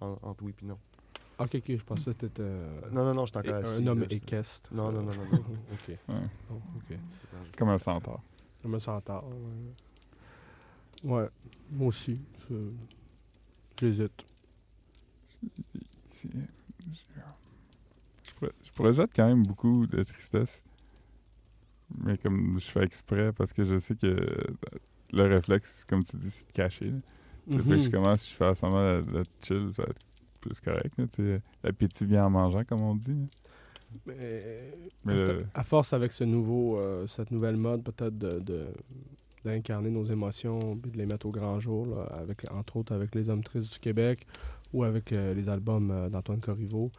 [0.00, 0.78] En- entre oui puis non.
[1.38, 3.82] Ok, ok, je pensais que t'étais euh, Non, non, non, je suis é- encore assis.
[3.82, 4.72] un homme équestre.
[4.74, 5.44] Non, non, non, non, non.
[5.72, 5.88] ok.
[5.88, 5.98] ouais,
[6.50, 6.98] Oh, ok.
[7.58, 8.22] comme un centaure.
[8.62, 9.24] Je me sens tard.
[9.28, 11.10] Ouais.
[11.10, 11.28] Ouais,
[11.70, 12.18] moi aussi.
[12.48, 12.70] je-
[13.78, 14.24] J'hésite.
[16.14, 16.28] Je,
[18.28, 20.62] je, pro- je projette quand même beaucoup de tristesse.
[21.98, 24.16] Mais comme je fais exprès parce que je sais que
[25.12, 26.90] le réflexe, comme tu dis, c'est de cacher.
[26.90, 26.98] là.
[27.48, 27.90] Fait que je Mhm.
[27.92, 30.00] commence, je fais semblant de, de chill, ça va être
[30.46, 30.94] plus correct.
[31.62, 33.12] L'appétit vient en mangeant, comme on dit.
[33.14, 33.26] là.
[34.06, 34.72] Mais,
[35.04, 35.14] Mais
[35.54, 38.66] à- force avec ce nouveau, euh, cette nouvelle mode, peut-être de,
[39.44, 43.14] d'incarner nos émotions et de les mettre au grand jour, là, avec, entre autres avec
[43.14, 44.26] les hommes tristes du Québec
[44.72, 46.90] ou avec euh, les albums euh, d'Antoine Corriveau.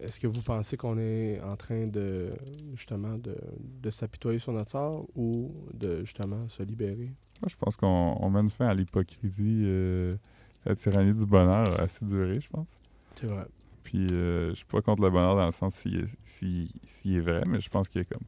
[0.00, 2.30] est-ce que vous pensez qu'on est en train de
[2.74, 3.36] justement de,
[3.82, 7.12] de s'apitoyer sur notre sort ou de justement se libérer?
[7.40, 9.64] Moi, je pense qu'on on mène fin à l'hypocrisie.
[10.64, 12.68] La tyrannie du bonheur a assez duré, je pense.
[13.16, 13.46] C'est vrai.
[13.84, 17.16] Puis euh, je suis pas contre le bonheur dans le sens s'il est, s'il- s'il
[17.16, 18.26] est vrai, mais je pense qu'il y a comme.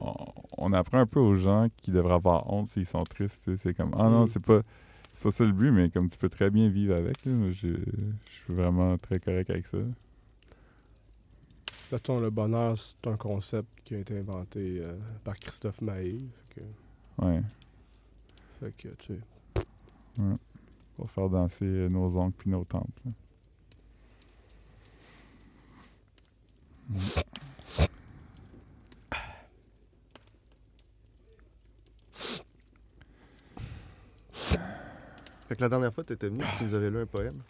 [0.00, 0.14] On,
[0.58, 3.56] on apprend un peu aux gens qui devraient avoir honte s'ils sont tristes.
[3.56, 4.26] C'est comme Ah non, Mm.
[4.26, 4.60] c'est pas.
[5.12, 7.24] C'est pas ça le but, mais comme tu peux très bien vivre avec.
[7.24, 7.32] là.
[7.50, 7.74] Je, je
[8.30, 9.78] suis vraiment très correct avec ça.
[9.78, 9.84] De
[11.96, 16.18] toute façon, le bonheur, c'est un concept qui a été inventé euh, par Christophe Maé.
[16.54, 17.42] Fait que, Ouais.
[18.60, 19.20] fait que, tu sais,
[20.98, 23.02] Pour faire danser nos oncles puis nos tantes.
[35.48, 37.40] Fait que la dernière fois, tu étais venu, tu nous avais lu un poème.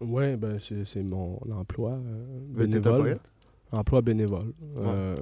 [0.00, 3.02] Ouais, ben c'est mon emploi euh, Ben, bénévole.
[3.02, 3.20] poète?
[3.72, 4.52] Emploi bénévole.
[4.78, 5.14] Euh,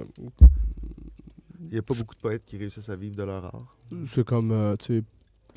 [1.59, 3.75] Il n'y a pas beaucoup de poètes qui réussissent à vivre de leur art.
[4.07, 5.03] c'est comme, euh, tu sais,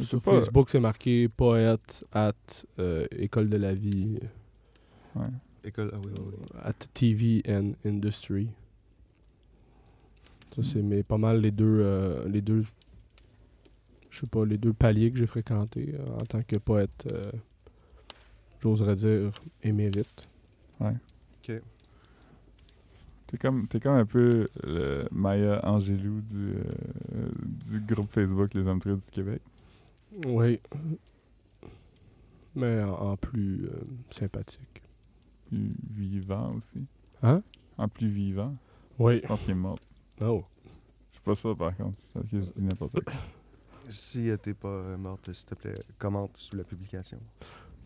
[0.01, 2.33] sur pas- Facebook, c'est marqué poète at
[2.79, 4.19] euh, École de la vie,
[5.15, 5.27] Ouais.
[5.63, 6.61] École, ah oui, oui, oui.
[6.65, 8.49] at TV and Industry.
[10.55, 12.65] Ça, c'est mais pas mal les deux, euh, les deux,
[14.11, 17.23] je sais pas, les deux paliers que j'ai fréquentés euh, en tant que poète, euh,
[18.63, 19.31] j'oserais dire,
[19.63, 20.29] émérite.
[23.27, 26.55] T'es comme, t'es comme un peu le Maya Angelou du,
[27.15, 27.29] euh,
[27.71, 29.41] du groupe Facebook Les Hommes Tristes du Québec.
[30.27, 30.61] Oui.
[32.55, 34.83] Mais en, en plus euh, sympathique.
[35.49, 36.87] Plus vivant aussi.
[37.23, 37.43] Hein?
[37.79, 38.55] En plus vivant.
[38.99, 39.21] Oui.
[39.23, 39.79] Je pense qu'il est mort.
[40.21, 40.45] Oh.
[41.11, 41.99] Je suis pas sûr par contre.
[42.13, 43.15] Parce que je dis n'importe quoi.
[43.91, 47.19] Si euh, t'es pas euh, morte, s'il te plaît, commente sous la publication.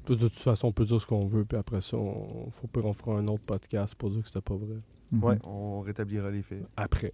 [0.06, 2.92] De toute façon, on peut dire ce qu'on veut, puis après ça, on, faut, on
[2.92, 4.76] fera un autre podcast pour dire que c'était pas vrai.
[5.12, 5.24] Mhm.
[5.24, 6.66] Ouais, on rétablira les faits.
[6.76, 7.12] Après.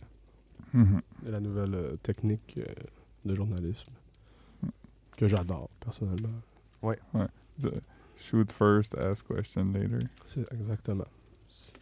[0.73, 1.01] Mhm.
[1.27, 2.65] La nouvelle euh, technique euh,
[3.25, 3.93] de journalisme.
[5.17, 6.29] Que j'adore, personnellement.
[7.61, 7.81] The-
[8.17, 9.99] Shoot first, ask question later.
[10.25, 11.05] C'est exactement.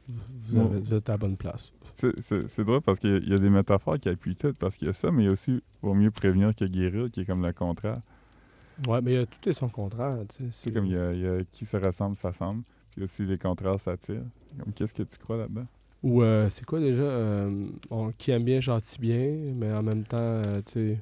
[0.08, 1.72] Vous, avez- êtes à la bonne place.
[1.92, 4.52] C'est- C'est c'est drôle parce qu'il y y a des métaphores qui appuient tout.
[4.58, 7.10] Parce qu'il y a ça, mais il y a aussi vaut mieux prévenir que guérir,
[7.10, 7.98] qui est comme le contraire.
[8.86, 10.16] Ouais, mais euh, tout est son contraire.
[10.28, 12.62] tu sais, C'est comme il y, a, il y a qui se ressemble, s'assemble.
[12.94, 14.24] Puis aussi les contraires s'attirent.
[14.74, 15.66] Qu'est-ce que tu crois là-dedans?
[16.02, 20.04] Ou euh, c'est quoi déjà euh, on- Qui aime bien, gentil bien, mais en même
[20.04, 20.98] temps, euh, tu sais,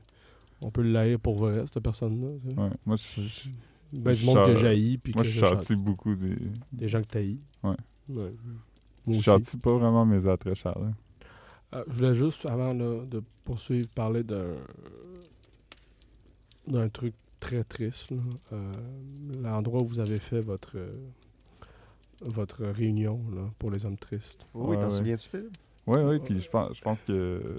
[0.62, 2.28] on peut le laïr pour vrai, cette personne-là.
[2.42, 2.60] tu sais.
[2.60, 2.70] Ouais.
[2.86, 3.48] Moi, je, je-
[3.92, 6.36] Ben, du Je monde que char- j'haïs, puis moi, que je je châtie beaucoup des.
[6.72, 7.40] Des gens que t'haïs.
[7.64, 7.70] Ouais.
[8.08, 8.32] Ouais.
[9.06, 9.22] Je Moi aussi.
[9.22, 10.92] châtie pas vraiment mes attraits, Charles.
[11.74, 14.54] Euh, je voulais juste, avant là, de poursuivre, parler d'un
[16.66, 18.10] d'un truc très triste.
[18.10, 18.18] là.
[18.52, 18.72] Euh,
[19.42, 20.92] L'endroit où vous avez fait votre euh,
[22.22, 24.44] votre réunion là, pour les hommes tristes.
[24.54, 24.90] Oui, Ouais, t'en ouais.
[24.90, 25.48] souviens-tu, Phil?
[25.86, 27.56] Oui, oui, puis je pense, je pense que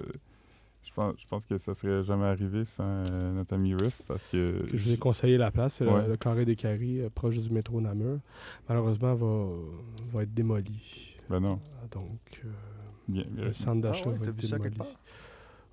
[0.84, 4.26] Je pense, je pense que ça serait jamais arrivé sans euh, notre ami Riff parce
[4.26, 4.64] que.
[4.70, 6.06] Que je vous ai conseillé la place, c'est le- Ouais.
[6.08, 8.18] le, carré des Caries, euh, proche du métro Namur.
[8.68, 9.46] Malheureusement, va,
[10.12, 11.16] va être démoli.
[11.30, 11.58] Ben non.
[11.82, 12.48] Ah, Donc, euh,
[13.08, 13.44] Bien, bien.
[13.44, 14.70] le centre d'achat Ah ouais, va t'as être vu ça démoli.
[14.70, 15.00] quelque part?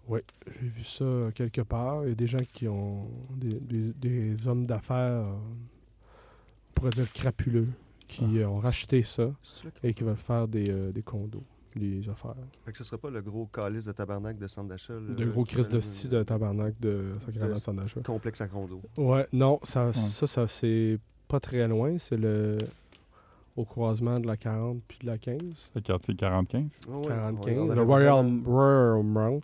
[0.07, 1.05] Oui, j'ai vu ça
[1.35, 2.03] quelque part.
[2.05, 5.33] Il y a des gens qui ont des, des- des hommes d'affaires, euh,
[6.69, 7.67] on pourrait dire crapuleux,
[8.07, 8.49] qui Ah.
[8.49, 9.29] ont racheté ça
[9.83, 11.43] et qui veulent faire des, euh, des condos,
[11.77, 12.33] des affaires.
[12.65, 14.93] Fait que ce sera pas le gros calice de tabarnak de centre d'achat.
[14.93, 18.01] là, De gros Christ de style de tabarnak de Sacrament d'achat.
[18.01, 18.81] Complexe à condo.
[18.97, 20.97] Ouais, non, ça, ça, ça c'est
[21.27, 21.97] pas très loin.
[21.99, 22.57] C'est le
[23.55, 25.37] au croisement de la 40 puis de la 15.
[25.75, 26.65] Le quartier 45.
[26.87, 27.57] Ouais, ouais, 45.
[27.57, 28.25] on- on le Royal,
[29.03, 29.41] Mount.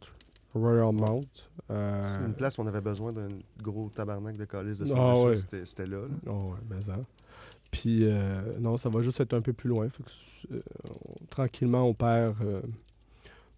[0.54, 1.22] Royal Mount.
[1.70, 3.28] euh, C'est une place où on avait besoin d'un
[3.62, 5.36] gros tabarnak de calice de centre Ah d'achat, ouais.
[5.36, 5.98] c'était- C'était là.
[5.98, 6.08] là.
[6.32, 6.96] Oh, ouais, mais ça.
[7.76, 9.90] Puis, euh, non, ça va juste être un peu plus loin.
[9.90, 10.62] Fait que, euh,
[11.10, 12.62] on- tranquillement, on perd euh,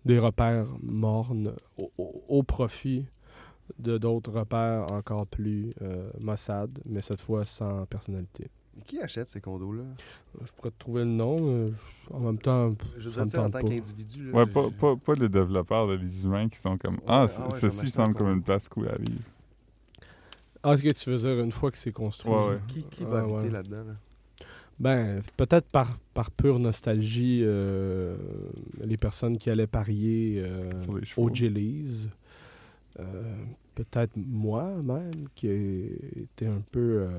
[0.06, 3.06] des repères mornes au, au- au profit
[3.78, 8.50] de d'autres repères encore plus euh, maussades, mais cette fois sans personnalité.
[8.86, 9.84] Qui achète ces condos-là?
[10.44, 11.72] Je pourrais te trouver le nom.
[12.12, 14.32] en même temps, Je veux dire, en tant qu'individu.
[14.32, 17.60] Ouais, pas, pas, pas les développeurs, les humains qui sont comme Ouais, Ah, ah ouais,
[17.60, 19.22] ceci semble comme une place cool à vivre.
[20.64, 22.34] Ah, est-ce que tu veux dire une fois que c'est construit?
[22.34, 22.60] Ouais, ouais.
[22.68, 23.50] Qui, qui Ah, va habiter ouais.
[23.50, 23.84] là-dedans?
[23.84, 23.94] là?
[24.80, 28.16] Ben, peut-être par, par pure nostalgie, euh,
[28.84, 31.30] les personnes qui allaient parier euh, Sur les chevaux.
[31.30, 32.10] au Gillies.
[33.00, 33.36] Euh,
[33.74, 37.18] peut-être moi-même, qui ai été un peu euh,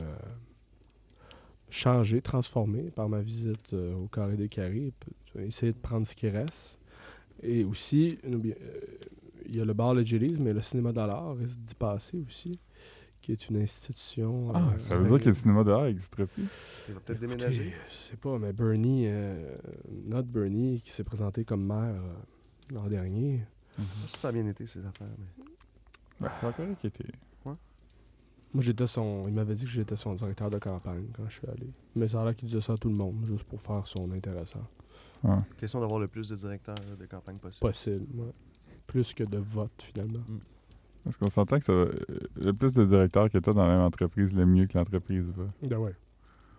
[1.71, 4.93] changé, transformé par ma visite au Carré des Carrés.
[5.39, 6.79] Essayer de prendre ce qui reste.
[7.43, 11.75] Et aussi, il y a le bar Le Gillies, mais le cinéma Dollar risque d'y
[11.75, 12.59] passer aussi,
[13.21, 14.51] qui est une institution.
[14.55, 16.45] Ah, euh, ça veut dire que le cinéma dehors n'existerait plus.
[16.89, 17.75] Il va peut-être déménager.
[17.91, 19.55] Je sais pas, mais Bernie, euh,
[20.07, 23.45] notre Bernie, qui s'est présenté comme maire euh, l'an dernier,
[23.77, 25.09] Ça a super bien été, ces affaires.
[25.19, 25.45] mais-
[26.21, 27.05] Ben, c'est encore qui était.
[27.45, 27.57] moi
[28.63, 29.25] j'étais son.
[29.29, 31.71] Il m'avait dit que j'étais son directeur de campagne quand je suis allé.
[31.95, 34.11] Mais ça a l'air qu'il disait ça à tout le monde, juste pour faire son
[34.11, 34.67] intéressant.
[35.23, 35.37] Ouais.
[35.59, 37.61] Question d'avoir le plus de directeurs de campagne possible.
[37.61, 38.33] Possible, ouais.
[38.87, 40.21] Plus que de vote finalement.
[41.09, 41.95] Parce qu'on s'entend que ça va- euh,
[42.37, 45.25] le plus de directeurs que tu as dans la même entreprise, le mieux que l'entreprise
[45.35, 45.45] va.
[45.63, 45.95] Ben ouais.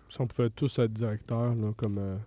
[0.09, 2.17] Si on pouvait tous être directeurs, là, comme euh,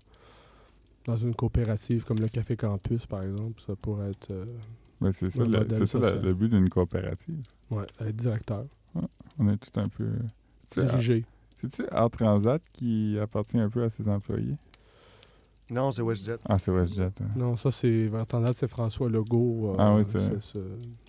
[1.05, 4.31] dans une coopérative comme le Café Campus, par exemple, ça pourrait être.
[4.31, 4.45] euh,
[5.01, 7.43] Ben, c'est ça, Le c'est ça la- le but d'une coopérative.
[7.73, 8.67] ouais, être directeur.
[9.41, 10.07] On est tout un peu.
[10.77, 11.25] Diriger.
[11.57, 14.55] c'est-tu Air Transat qui appartient un peu à ses employés?
[15.73, 16.37] Non, c'est WestJet.
[16.49, 17.03] Ah, c'est WestJet.
[17.23, 17.29] hein.
[17.37, 18.11] Non, ça c'est.
[18.55, 19.73] C'est François Legault.
[19.73, 20.59] euh, Ah oui, c'est- ce-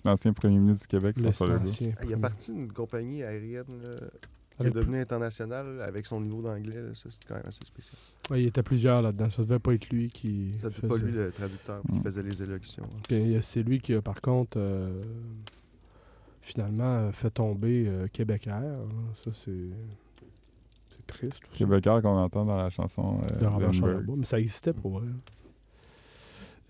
[0.04, 1.70] L'ancien premier ministre du Québec, le François Legault.
[1.80, 3.94] Il a premier- parti d'une compagnie aérienne là,
[4.60, 6.76] qui est devenue internationale avec son niveau d'anglais.
[6.94, 7.96] Ça, c'est quand même assez spécial.
[8.30, 9.28] Ouais, il y était plusieurs là-dedans.
[9.30, 10.52] Ça devait pas être lui qui.
[10.60, 12.02] Ça faisait- c'est pas lui le traducteur qui Mm.
[12.02, 12.84] faisait les élocutions.
[12.84, 13.02] hein.
[13.12, 15.02] Euh, c'est lui qui a, par contre, euh,
[16.40, 18.54] finalement, fait tomber euh, Québec Air.
[18.54, 18.86] hein.
[19.14, 19.52] Ça, c'est.
[21.06, 21.42] C'est triste.
[21.52, 23.72] Québécois qu'on entend dans la chanson euh, de Robert d'Edinburgh.
[23.92, 24.16] Charlebois.
[24.18, 25.08] Mais ça existait pour vrai.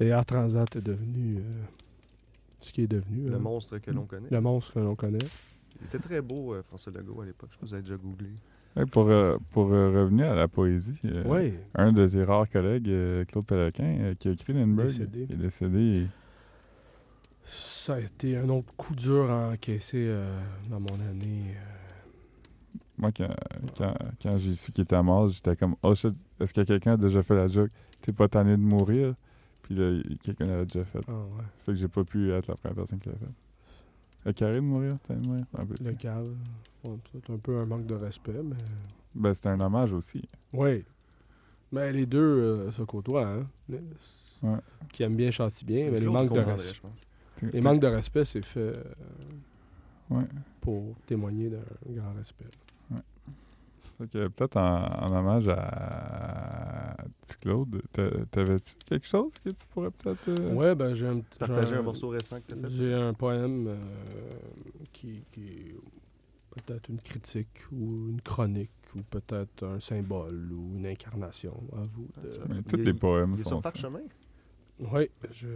[0.00, 1.40] Et Air Transat est devenu euh,
[2.60, 3.28] ce qui est devenu.
[3.28, 3.38] Le hein.
[3.38, 4.28] monstre que l'on connaît.
[4.30, 5.18] Le monstre que l'on connaît.
[5.80, 7.50] Il était très beau, euh, François Legault, à l'époque.
[7.52, 8.30] Je vous avez déjà googlé.
[8.76, 11.54] Hey, pour euh, pour euh, revenir à la poésie, euh, oui.
[11.76, 15.22] un de tes rares collègues, euh, Claude Péloquin, euh, qui a écrit Lindbergh, Décédé.
[15.30, 15.78] est décédé.
[15.78, 16.06] et-
[17.44, 21.54] Ça a été un autre coup dur à encaisser euh, dans mon année.
[22.96, 23.34] Moi, quand,
[23.76, 26.96] quand, quand j'ai su qu'il était mort, j'étais comme Oh shit, est-ce que quelqu'un a
[26.96, 27.70] déjà fait la joke?
[28.00, 29.14] T'es pas tanné de mourir?
[29.62, 31.00] Puis là, quelqu'un l'avait déjà fait.
[31.08, 31.44] ah ouais.
[31.64, 33.26] Fait que j'ai pas pu être la première personne qui l'a fait.
[34.26, 35.74] Le carré de mourir, tanné de mourir un peu.
[35.82, 36.28] Le cave.
[36.84, 38.56] Bon, c'est un peu un manque de respect, mais.
[39.14, 40.22] Ben, c'était un hommage aussi.
[40.52, 40.84] Oui.
[41.72, 43.46] Mais les deux euh, se côtoient, hein.
[43.68, 43.80] Les-
[44.42, 44.58] Ouais.
[44.92, 46.92] Qui aiment bien chantent bien, mais les manques de, comprendrait, res- je pense.
[47.38, 48.74] Tu- les manques de respect, c'est fait euh,
[50.10, 50.24] Ouais.
[50.60, 52.44] pour témoigner d'un grand respect.
[53.98, 60.28] Peut-être en, en hommage à petit Claude, t'a- t'avais-tu quelque chose que tu pourrais peut-être.
[60.28, 61.38] euh, Ouais, ben j'ai un petit.
[61.40, 62.74] j'ai Partager un morceau récent que tu as fait.
[62.74, 63.76] J'ai un poème euh,
[64.92, 65.76] qui, qui est
[66.50, 71.54] peut-être une critique ou une chronique ou peut-être un symbole ou une incarnation.
[71.72, 72.08] À vous.
[72.22, 73.70] de- mais Il tous les poèmes Il est sont sur ça.
[73.72, 74.00] parchemin.
[74.80, 75.46] Oui, je.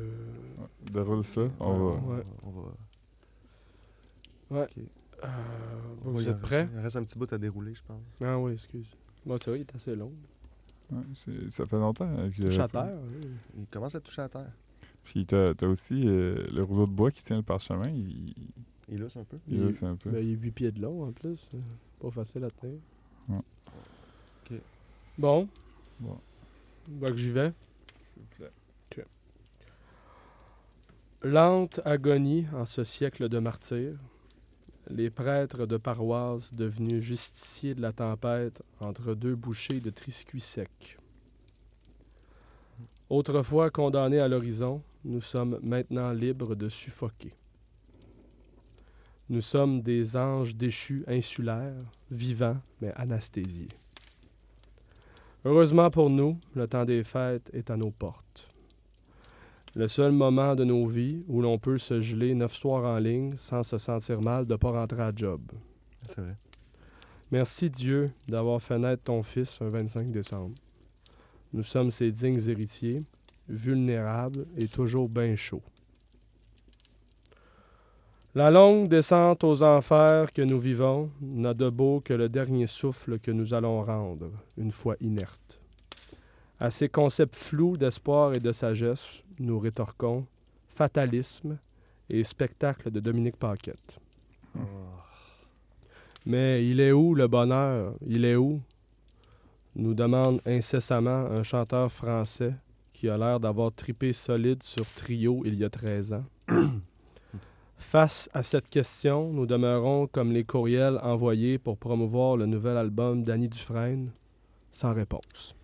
[0.93, 1.43] Déroule ça.
[1.61, 1.95] On va.
[2.17, 2.25] Ouais.
[2.45, 2.63] On va...
[4.61, 4.69] Ouais.
[5.25, 5.27] Euh,
[6.03, 6.69] vous êtes prêts?
[6.75, 8.03] Il reste un petit bout à dérouler, je pense.
[8.23, 8.87] Ah oui, excuse.
[9.27, 10.13] Bon, c'est vrai, il est assez long.
[10.91, 11.03] Ouais,
[11.51, 12.97] ça fait longtemps que Touche à terre.
[13.13, 13.29] oui.
[13.59, 14.51] Il commence à toucher à terre.
[15.05, 17.89] Puis t'as as aussi euh, le rouleau de bois qui tient le parchemin.
[17.91, 18.35] Il,
[18.91, 19.39] Il lousse un peu.
[19.49, 20.11] il Il- lousse un peu.
[20.11, 21.49] Ben, il est 8 pieds de long en plus.
[21.55, 21.59] euh,
[22.01, 22.79] Pas facile à tenir.
[23.29, 23.37] Ouais.
[24.51, 24.59] Ok.
[25.19, 25.49] Bon.
[26.01, 26.19] Bon.
[26.89, 27.53] Ben, que j'y vais.
[28.03, 28.51] S'il vous plaît.
[31.23, 33.99] Lente agonie en ce siècle de martyrs,
[34.91, 40.99] les prêtres de paroisse devenus justiciers de la tempête entre deux bouchées de triscuits secs.
[43.11, 47.33] Autrefois condamnés à l'horizon, nous sommes maintenant libres de suffoquer.
[49.31, 53.69] Nous sommes des anges déchus insulaires, vivants mais anesthésiés.
[55.45, 58.48] Heureusement pour nous, le temps des fêtes est à nos portes.
[59.79, 63.31] Le seul moment de nos vies où l'on peut se geler neuf soirs en ligne
[63.39, 65.41] sans se sentir mal de ne pas rentrer à job.
[66.09, 66.37] C'est vrai.
[67.31, 70.57] Merci Dieu d'avoir fait naître ton Fils un 25 décembre.
[71.53, 73.05] Nous sommes ses dignes héritiers,
[73.49, 75.63] vulnérables et toujours bien chauds.
[78.35, 83.21] La longue descente aux enfers que nous vivons n'a de beau que le dernier souffle
[83.21, 85.61] que nous allons rendre, une fois inertes.
[86.61, 90.27] À ces concepts flous d'espoir et de sagesse, nous rétorquons
[90.69, 91.59] fatalisme
[92.11, 93.99] et spectacle de Dominique Paquette.
[94.57, 94.61] Oh.
[96.27, 97.95] Mais il est où le bonheur?
[98.05, 98.61] Il est où?
[99.77, 102.55] nous demande incessamment un chanteur français
[102.93, 106.25] qui a l'air d'avoir tripé solide sur Trio il y a 13 ans.
[107.77, 113.23] Face à cette question, nous demeurons comme les courriels envoyés pour promouvoir le nouvel album
[113.23, 114.11] d'Annie Dufresne,
[114.73, 115.55] sans réponse.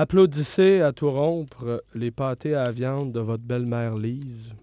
[0.00, 4.54] Applaudissez à tout rompre les pâtés à viande de votre belle-mère Lise,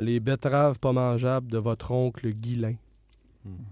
[0.00, 2.74] les betteraves pas mangeables de votre oncle Guilain,
[3.44, 3.62] Hmm.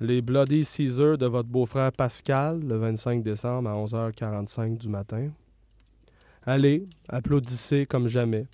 [0.00, 5.30] les Bloody Caesar de votre beau-frère Pascal le 25 décembre à 11h45 du matin.
[6.44, 8.46] Allez, applaudissez comme jamais.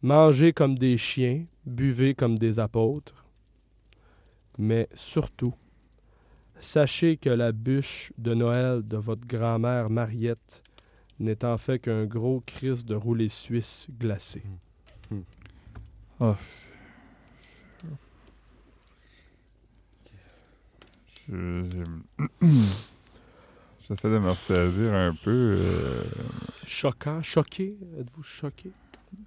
[0.00, 3.26] Mangez comme des chiens, buvez comme des apôtres.
[4.56, 5.52] Mais surtout,
[6.60, 10.62] sachez que la bûche de Noël de votre grand-mère Mariette
[11.18, 14.42] n'est en fait qu'un gros crise de roulé suisse glacé.
[21.28, 22.48] Je- j'ai-
[23.88, 25.30] J'essaie de me ressaisir un peu.
[25.60, 26.02] euh,
[26.66, 28.72] Choquant, choqué, êtes-vous choqué?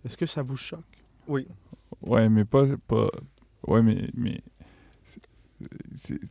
[0.03, 0.83] Est-ce que ça vous choque?
[1.27, 1.47] Oui.
[2.01, 2.65] Ouais, mais pas.
[2.87, 3.09] pas...
[3.67, 4.09] Ouais, mais.
[4.15, 4.41] mais...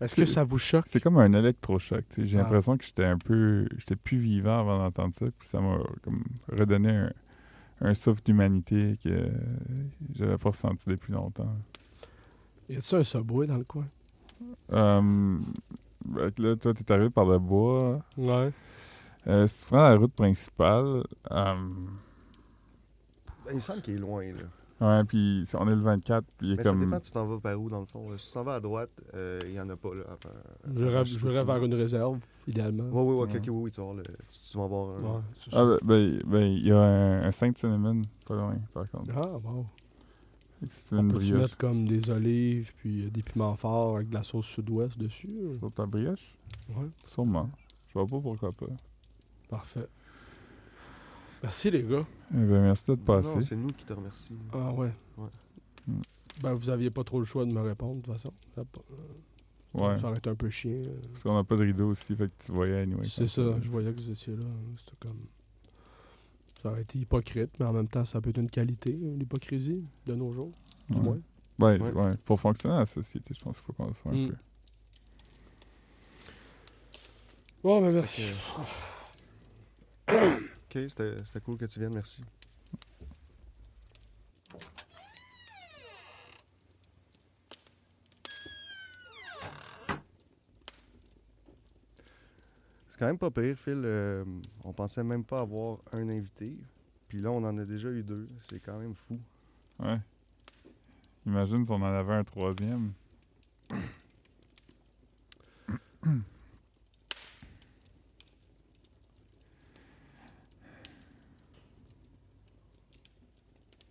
[0.01, 0.85] Est-ce que ça vous choque?
[0.89, 2.05] C'est comme un électrochoc.
[2.17, 2.43] J'ai Ah.
[2.43, 3.69] l'impression que j'étais un peu.
[3.77, 5.27] J'étais plus vivant avant d'entendre ça.
[5.39, 7.13] Puis ça m'a comme redonné un,
[7.81, 9.29] un souffle d'humanité que
[10.15, 11.55] j'avais pas ressenti depuis longtemps.
[12.69, 13.85] Y a-t-il un subway dans le coin?
[14.73, 15.39] Euh,
[16.39, 18.03] là, toi, t'es arrivé par le bois.
[18.17, 18.51] Ouais.
[19.27, 21.55] Euh, si tu prends la route principale, euh,
[23.45, 24.45] Ben, il me semble qu'il est loin, là.
[24.81, 26.81] Ouais, puis on est le 24, puis il est Mais ça comme.
[26.81, 28.17] dépend, tu t'en vas par où, dans le fond.
[28.17, 30.05] Si tu t'en vas à droite, euh, il n'y en a pas, là.
[30.77, 31.33] Je rêve, Chicoutimi.
[31.33, 32.89] je rêve vers une réserve, idéalement.
[32.91, 33.37] Oui, oui, ok, Ouais.
[33.39, 35.03] ok, oui, oui, tu vas, voir le- tu, tu vas voir un...
[35.03, 35.65] Ouais, c'est Ah, ça.
[35.65, 39.13] ben, ben, ben, il y a un, un Saint-Cinnamon, pas loin, par contre.
[39.17, 39.67] Ah, wow.
[40.71, 41.41] C'est On une peut-tu brioche.
[41.43, 45.39] mettre comme des olives puis euh, des piments forts avec de la sauce sud-ouest dessus?
[45.61, 46.35] Sur ta brioche?
[46.71, 47.49] Ouais, Sûrement.
[47.89, 48.67] Je vois pas pourquoi pas.
[49.49, 49.87] parfait.
[51.43, 52.05] Merci les gars.
[52.33, 53.43] Eh ben, merci de passer.
[53.43, 54.35] c'est nous qui te remercions.
[54.53, 54.93] Ah ouais.
[55.17, 55.29] Ouais.
[55.87, 56.01] Mm.
[56.43, 58.33] Ben vous aviez pas trop le choix de me répondre de toute façon.
[58.55, 58.81] Ça, pas-
[59.75, 59.99] ouais.
[59.99, 60.71] ça aurait été un peu chiant.
[60.71, 61.01] euh.
[61.13, 63.07] Parce qu'on n'a pas de rideau aussi, fait que tu voyais anyway.
[63.09, 64.45] C'est ça, je voyais que vous étiez là.
[64.45, 64.75] hein.
[64.79, 65.19] C'était comme.
[66.63, 70.15] Ça aurait été hypocrite, mais en même temps, ça peut être une qualité, l'hypocrisie, de
[70.17, 70.51] nos jours,
[70.91, 71.03] du Ouais.
[71.03, 71.19] moins.
[71.61, 71.93] Ouais, Ouais.
[71.93, 72.17] ouais.
[72.25, 74.29] Pour fonctionner dans la société, je pense qu'il faut qu'on le soit un Mm.
[74.31, 74.35] peu.
[77.63, 78.23] Bon, ben merci.
[80.71, 82.23] Ok, c'était cool que tu viennes, merci.
[92.91, 93.81] C'est quand même pas pire, Phil.
[93.85, 94.25] euh,
[94.65, 96.55] on pensait même pas avoir un invité.
[97.09, 98.27] Puis là, on en a déjà eu deux.
[98.51, 99.19] C'est quand même fou.
[99.79, 99.99] Ouais.
[101.25, 102.93] Imagine si on en avait un troisième.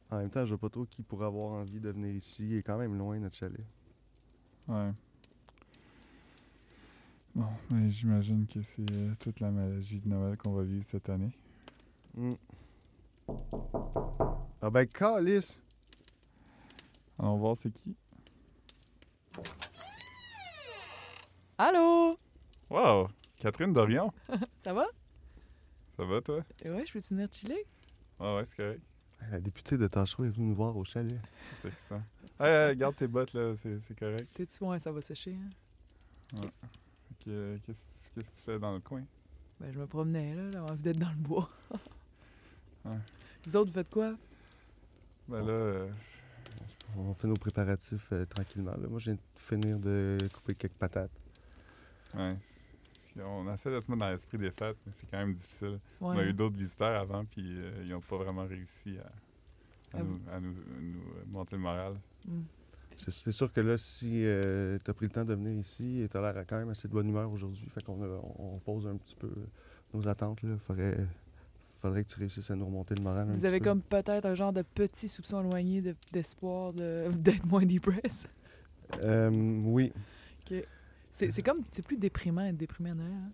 [0.10, 2.48] En même temps, je vois pas trop qui pourrait avoir envie de venir ici.
[2.48, 3.66] Il est quand même loin, notre chalet.
[4.68, 4.92] Ouais.
[7.36, 11.10] Bon, mais j'imagine que c'est euh, toute la magie de Noël qu'on va vivre cette
[11.10, 11.32] année.
[12.16, 12.32] Hmm.
[14.62, 15.60] Ah ben, calice!
[17.20, 17.96] Allons voir c'est qui.
[21.58, 22.18] Allô?
[22.70, 23.10] Wow!
[23.40, 24.12] Catherine Dorion!
[24.60, 24.86] Ça va?
[25.96, 26.44] Ça va toi?
[26.64, 27.66] Eh ouais, je peux te venir chiller?
[28.20, 28.82] Ah ouais, c'est correct.
[29.32, 31.20] La députée de Tachereau est venue nous voir au chalet.
[31.54, 32.02] C'est ça.
[32.40, 34.28] Hey, hey, garde tes bottes là, c'est correct.
[34.34, 36.40] T'es-tu ouais, ça va sécher, hein?
[36.42, 39.04] Fait que, euh, Qu'est-ce que tu fais dans le coin?
[39.60, 41.50] Ben, je me promenais, là, j'avais envie d'être dans le bois.
[42.86, 42.96] Ouais.
[43.46, 44.14] Vous autres, vous faites quoi?
[45.28, 45.92] Ben là, euh,
[46.96, 48.72] On fait nos préparatifs euh, tranquillement.
[48.78, 48.88] là.
[48.88, 51.12] Moi, je viens de finir de couper quelques patates.
[52.16, 52.30] ouais.
[53.26, 55.78] On essaie de se mettre dans l'esprit des fêtes, mais c'est quand même difficile.
[56.02, 59.08] On a eu d'autres visiteurs avant, puis euh, ils n'ont pas vraiment réussi à,
[59.98, 61.94] à Ah nous, à nous- nous, euh, monter le moral.
[62.28, 62.42] Mm.
[63.10, 64.24] C'est sûr que là, si
[64.84, 66.88] tu as pris le temps de venir ici et tu as l'air quand même assez
[66.88, 68.00] de bonne humeur aujourd'hui, fait qu'on
[68.40, 69.30] on pose un petit peu
[69.94, 70.40] nos attentes.
[70.42, 70.98] Il faudrait,
[71.80, 73.28] faudrait que tu réussisses à nous remonter le moral.
[73.28, 73.66] un Vous petit avez peu.
[73.66, 78.30] comme peut-être un genre de petit soupçon éloigné de- d'espoir de, d'être moins depressed.
[79.04, 79.30] Euh,
[79.64, 79.94] oui.
[81.32, 83.12] C'est comme, c'est plus déprimant être déprimé à Noël.
[83.12, 83.32] hein.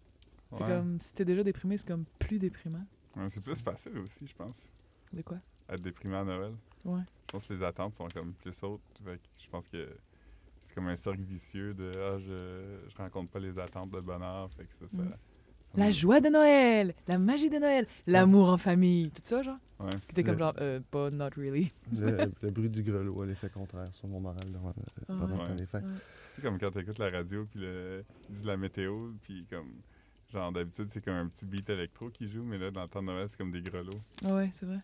[0.55, 0.69] C'est Ouais.
[0.69, 2.85] comme, si t'es déjà déprimé, c'est comme plus déprimant.
[3.15, 4.67] Ouais, c'est plus facile aussi, je pense,
[5.11, 5.37] De quoi?
[5.69, 6.53] être déprimé à Noël.
[6.85, 7.01] Ouais.
[7.27, 8.81] Je pense que les attentes sont comme plus hautes.
[9.39, 9.89] Je pense que
[10.61, 14.49] c'est comme un cercle vicieux de ah, je, je rencontre pas les attentes de bonheur.
[14.53, 15.15] Fait que ça, ça, Mm.
[15.75, 19.57] La joie de Noël, la magie de Noël, l'amour en famille, tout ça, genre.
[19.79, 19.89] Ouais.
[20.07, 21.71] Puis T'es comme Le- genre, euh, pas not really.
[21.97, 24.73] Le, le bruit du grelot a l'effet contraire sur mon moral le- Ah
[25.07, 25.47] pendant le ouais.
[25.47, 25.83] temps des fêtes.
[26.33, 29.71] Sais, comme quand tu écoutes la radio, puis le, ils disent la météo, puis comme.
[30.31, 33.01] Genre, d'habitude, c'est comme un petit beat électro qui joue, mais là, dans le temps
[33.01, 33.91] de Noël, c'est comme des grelots.
[34.25, 34.79] Ah Ouais, c'est vrai.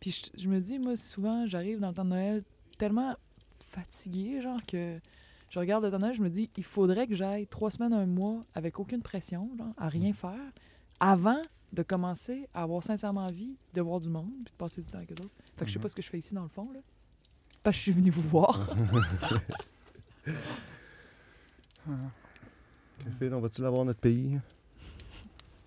[0.00, 2.42] Puis je, je me dis, moi, souvent, j'arrive dans le temps de Noël
[2.78, 3.16] tellement
[3.58, 4.98] fatiguée, genre, que
[5.52, 8.40] je regarde le Noël, je me dis, il faudrait que j'aille trois semaines, un mois,
[8.54, 10.40] avec aucune pression, genre, à rien faire,
[10.98, 11.40] avant
[11.74, 14.96] de commencer à avoir sincèrement envie de voir du monde, puis de passer du temps
[14.98, 15.34] avec eux autres.
[15.56, 15.82] Fait que je sais Mhm.
[15.82, 16.80] pas ce que je fais ici, dans le fond, là.
[17.62, 18.74] Parce que je suis venue vous voir.
[23.04, 24.38] Que Phil, on va-tu l'avoir notre pays?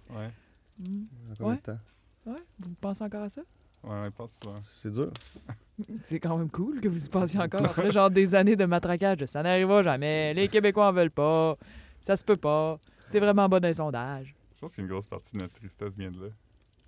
[0.10, 0.32] Ouais.
[0.80, 1.56] En combien Ouais.
[1.58, 1.80] de temps?
[2.26, 3.42] Ouais, vous pensez encore à ça?
[3.84, 4.40] Ouais, ouais, pense.
[4.72, 5.12] C'est dur.
[6.04, 9.18] C'est quand même cool que vous y pensiez encore après genre des années de matraquage.
[9.18, 10.34] de Ça n'arrivera jamais.
[10.34, 11.58] Les Québécois en veulent pas.
[12.00, 12.80] Ça se peut pas.
[13.06, 14.34] C'est vraiment bas dans les sondages.
[14.56, 16.30] Je pense qu'une grosse partie de notre tristesse vient de là.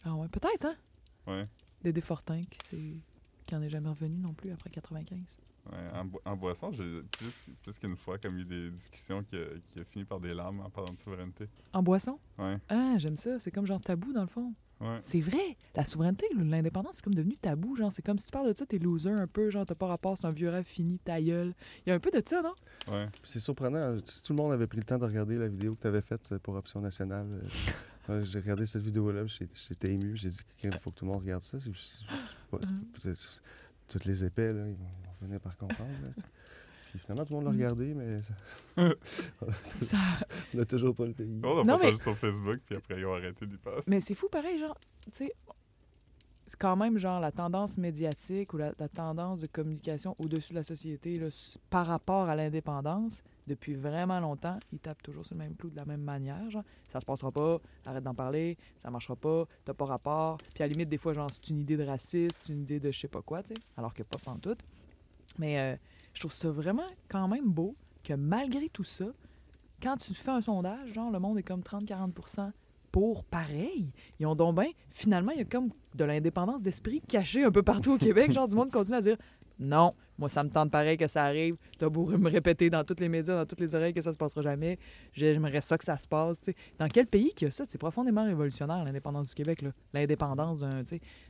[0.05, 0.75] Ah ouais, peut-être, hein?
[1.27, 1.41] Ouais.
[1.83, 2.97] Dédé Fortin qui, s'est-
[3.47, 5.39] qui en est jamais revenu non plus après 95.
[5.69, 9.35] Ouais, en, bo- en boisson, j'ai plus, plus qu'une fois comme eu des discussions qui,
[9.35, 11.49] a- qui a fini par des larmes en parlant de souveraineté.
[11.73, 12.17] En boisson?
[12.37, 13.37] Ouais, Ah, j'aime ça.
[13.39, 14.53] C'est comme genre tabou dans le fond.
[14.79, 14.99] ouais.
[15.01, 15.57] C'est vrai.
[15.75, 17.75] La souveraineté, l'indépendance, c'est comme devenu tabou.
[17.75, 19.49] Genre, c'est comme si tu parles de ça, t'es loser un peu.
[19.49, 21.53] Genre, t'as pas rapport, c'est un vieux rêve fini, ta gueule.
[21.85, 22.53] Il y a un peu de ça, non?
[22.89, 23.07] Ouais.
[23.25, 23.77] C'est surprenant.
[23.79, 25.87] euh, Si tout le monde avait pris le temps de regarder la vidéo que tu
[25.87, 27.27] avais faite euh, pour Option Nationale,
[28.09, 30.15] ouais, j'ai regardé cette vidéo-là, j'étais ému.
[30.15, 31.57] J'ai dit qu'il faut que tout le monde regarde ça.
[33.87, 34.87] Toutes les épais, là, ils vont,
[35.19, 35.89] finir par comprendre.
[36.03, 36.23] là.
[36.91, 37.55] Puis finalement, tout le monde l'a Mm.
[37.55, 38.93] regardé, mais ça-
[39.75, 39.97] Ça...
[40.53, 41.39] on n'a toujours pas le pays.
[41.43, 43.89] On a Non, partagé mais- sur Facebook, puis après, ils ont arrêté d'y passer.
[43.89, 45.33] Mais c'est fou pareil, genre, tu sais,
[46.45, 50.57] c'est quand même genre la tendance médiatique ou la, la tendance de communication au-dessus de
[50.59, 51.27] la société là,
[51.69, 55.75] par rapport à l'indépendance, depuis vraiment longtemps, ils tapent toujours sur le même clou de
[55.75, 56.49] la même manière.
[56.49, 60.37] Genre, ça se passera pas, arrête d'en parler, ça marchera pas, t'as pas rapport.
[60.53, 62.79] Puis à la limite, des fois, genre, c'est une idée de raciste, c'est une idée
[62.79, 64.57] de je sais pas quoi, tu sais, alors que pas tout.
[65.39, 65.75] Mais euh,
[66.13, 69.05] je trouve ça vraiment quand même beau que malgré tout ça,
[69.81, 72.51] quand tu fais un sondage, genre, le monde est comme 30-40%
[72.91, 73.91] pour pareil.
[74.19, 77.61] Ils ont donc bien, finalement, il y a comme de l'indépendance d'esprit cachée un peu
[77.61, 78.31] partout au Québec.
[78.33, 79.17] Genre, du monde continue à dire
[79.59, 81.55] non, moi, ça me tente pareil que ça arrive.
[81.77, 84.17] T'as beau me répéter dans tous les médias, dans toutes les oreilles que ça se
[84.17, 84.77] passera jamais.
[85.13, 86.41] J'aimerais ça que ça se passe.
[86.77, 87.63] Dans quel pays qu'il y a ça?
[87.67, 89.61] C'est profondément révolutionnaire, l'indépendance du Québec.
[89.63, 89.71] là.
[89.93, 90.83] L'indépendance d'un.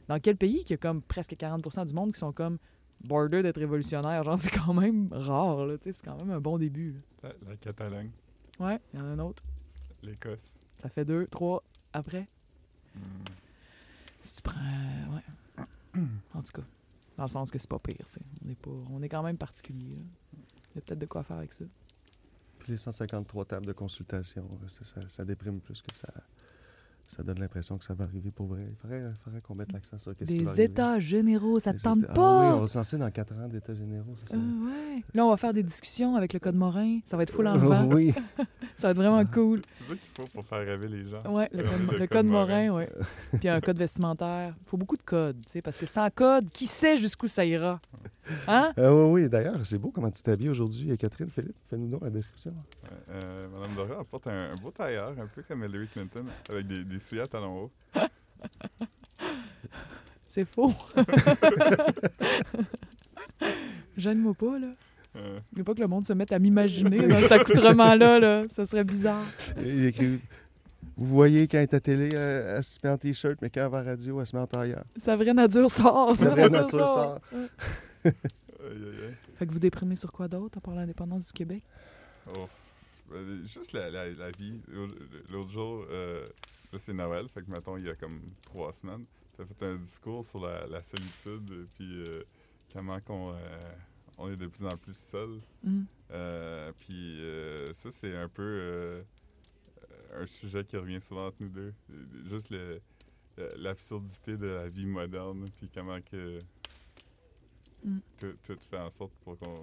[0.07, 2.57] Dans quel pays qu'il y a comme presque 40% du monde qui sont comme
[3.01, 4.23] border d'être révolutionnaire?
[4.23, 5.67] Genre, c'est quand même rare.
[5.81, 7.01] C'est quand même un bon début.
[7.23, 8.11] La, la Catalogne,
[8.59, 9.43] Ouais, il y en a un autre.
[10.03, 10.57] l'Écosse.
[10.79, 11.63] Ça fait deux, trois
[11.93, 12.25] après.
[12.95, 12.99] Hmm.
[14.19, 14.55] Si tu prends.
[15.15, 15.63] ouais.
[16.33, 16.67] En tout cas,
[17.17, 18.19] dans le sens que c'est pas pire, tu.
[18.45, 19.95] On est, pas, on est quand même particulier.
[19.95, 21.65] Il y a peut-être de quoi faire avec ça.
[22.59, 24.47] Puis les 153 tables de consultation,
[25.09, 26.07] ça déprime plus que ça.
[27.15, 28.65] Ça donne l'impression que ça va arriver pour vrai.
[28.69, 31.83] Il faudrait, faudrait qu'on mette l'accent sur qui va Des états généraux, ça te Des
[31.83, 32.39] tente États- Ah pas?
[32.41, 34.35] oui, on va se lancer dans 4 ans d'états généraux, c'est ça?
[34.37, 35.03] Ah ouais.
[35.13, 36.99] Là, on va faire des discussions avec le code Morin.
[37.05, 37.87] Ça va être full enlevant.
[37.93, 38.13] oui.
[38.75, 39.61] Ça va être vraiment cool.
[39.71, 41.33] C'est ça qu'il faut pour faire rêver les gens.
[41.33, 42.67] Ouais, le Le- code, le code code Morin.
[42.67, 42.89] Morin, ouais.
[43.39, 44.53] Puis un code vestimentaire.
[44.55, 47.43] Il faut beaucoup de codes, tu sais, parce que sans code, qui sait jusqu'où ça
[47.43, 47.81] ira?
[48.47, 48.73] Hein?
[48.77, 49.29] Ah oui, oui.
[49.29, 50.95] D'ailleurs, c'est beau comment tu t'habilles aujourd'hui.
[50.95, 52.53] Catherine, Philippe, fais-nous donc la description.
[53.09, 56.83] Euh, Madame Dora apporte un, un beau tailleur, un peu comme Hillary Clinton, avec des,
[56.83, 57.71] des souliers à talons hauts.
[60.27, 60.73] C'est faux.
[63.97, 64.67] Gêne-moi pas, là.
[65.15, 68.43] Euh, Il faut pas que le monde se mette à m'imaginer dans cet accoutrement-là, là.
[68.49, 69.23] Ça serait bizarre.
[69.63, 70.19] Et Il écrit
[70.95, 73.61] Vous voyez, quand elle est à télé, euh, elle se met en t-shirt, mais quand
[73.65, 74.83] elle va à la radio, elle se met en tailleur.
[74.95, 76.15] Sa vraie nature sort.
[76.15, 77.19] Sa vraie nature sort.
[77.31, 77.47] Ouais.
[78.05, 78.13] aïe,
[78.61, 79.13] aïe, aïe.
[79.39, 81.63] Fait que vous déprimez sur quoi d'autre, à part l'indépendance du Québec?
[82.37, 82.47] Oh.
[83.09, 84.59] Ben, juste la, la, la vie.
[85.31, 86.25] L'autre jour, euh,
[86.71, 89.05] ça, c'est Noël, fait que mettons, il y a comme trois semaines,
[89.35, 92.23] tu as fait un discours sur la, la solitude, puis euh,
[92.73, 93.37] comment qu'on euh,
[94.17, 95.39] on est de plus en plus seul.
[95.63, 95.83] Mm.
[96.11, 99.03] Euh, puis euh, ça, c'est un peu euh,
[100.15, 101.73] un sujet qui revient souvent entre nous deux.
[102.25, 102.53] Juste
[103.55, 106.39] l'absurdité de la vie moderne, puis comment que
[107.83, 107.99] Mm.
[108.17, 109.55] tout, tout fait en sorte pour qu'on...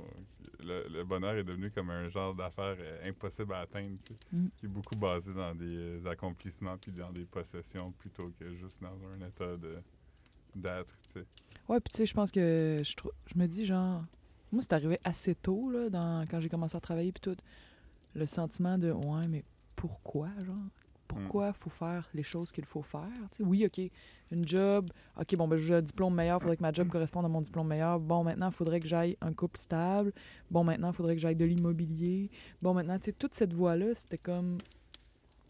[0.60, 3.98] Le, le bonheur est devenu comme un genre d'affaire euh, impossible à atteindre,
[4.32, 4.46] Mm.
[4.56, 8.80] qui est beaucoup basé dans des euh, accomplissements puis dans des possessions plutôt que juste
[8.82, 9.76] dans un état de
[10.54, 11.26] d'être, tu sais.
[11.68, 12.92] Ouais, puis tu sais, je pense que je,
[13.26, 14.04] je me dis, genre,
[14.52, 17.36] moi, c'est arrivé assez tôt, là, dans, quand j'ai commencé à travailler, puis tout.
[18.14, 19.42] Le sentiment de, ouais, mais
[19.74, 20.54] pourquoi, genre?
[21.06, 23.08] Pourquoi faut faire les choses qu'il faut faire?
[23.40, 23.78] Oui, OK,
[24.32, 24.90] une job,
[25.20, 27.68] OK, bon, ben, j'ai un diplôme meilleur, faudrait que ma job corresponde à mon diplôme
[27.68, 28.00] meilleur.
[28.00, 30.12] Bon, maintenant, il faudrait que j'aille un couple stable.
[30.50, 32.30] Bon, maintenant, il faudrait que j'aille de l'immobilier.
[32.62, 34.58] Bon, maintenant, tu sais, toute cette voie-là, c'était comme.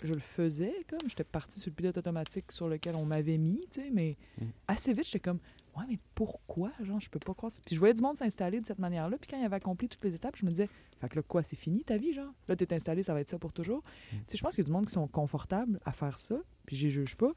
[0.03, 1.09] Je le faisais, comme.
[1.09, 4.45] J'étais partie sur le pilote automatique sur lequel on m'avait mis, tu sais, mais Mm.
[4.69, 5.39] assez vite, j'étais comme,
[5.77, 6.73] ouais, mais pourquoi?
[6.83, 7.53] Genre, je peux pas croire.
[7.65, 10.05] Puis je voyais du monde s'installer de cette manière-là, puis quand il avait accompli toutes
[10.05, 10.69] les étapes, je me disais,
[11.01, 12.33] fait que là, quoi, c'est fini ta vie, genre?
[12.49, 13.83] Là, t'es installé, ça va être ça pour toujours.
[14.11, 16.37] Tu sais, je pense qu'il y a du monde qui sont confortables à faire ça,
[16.67, 17.33] puis j'y juge pas,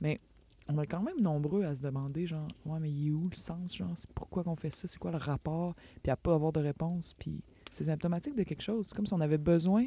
[0.00, 0.20] mais
[0.68, 3.36] on est quand même nombreux à se demander, genre, ouais, mais il est où le
[3.36, 6.52] sens, genre, c'est pourquoi qu'on fait ça, c'est quoi le rapport, puis à pas avoir
[6.52, 7.40] de réponse, puis
[7.72, 8.86] c'est symptomatique de quelque chose.
[8.86, 9.86] C'est comme si on avait besoin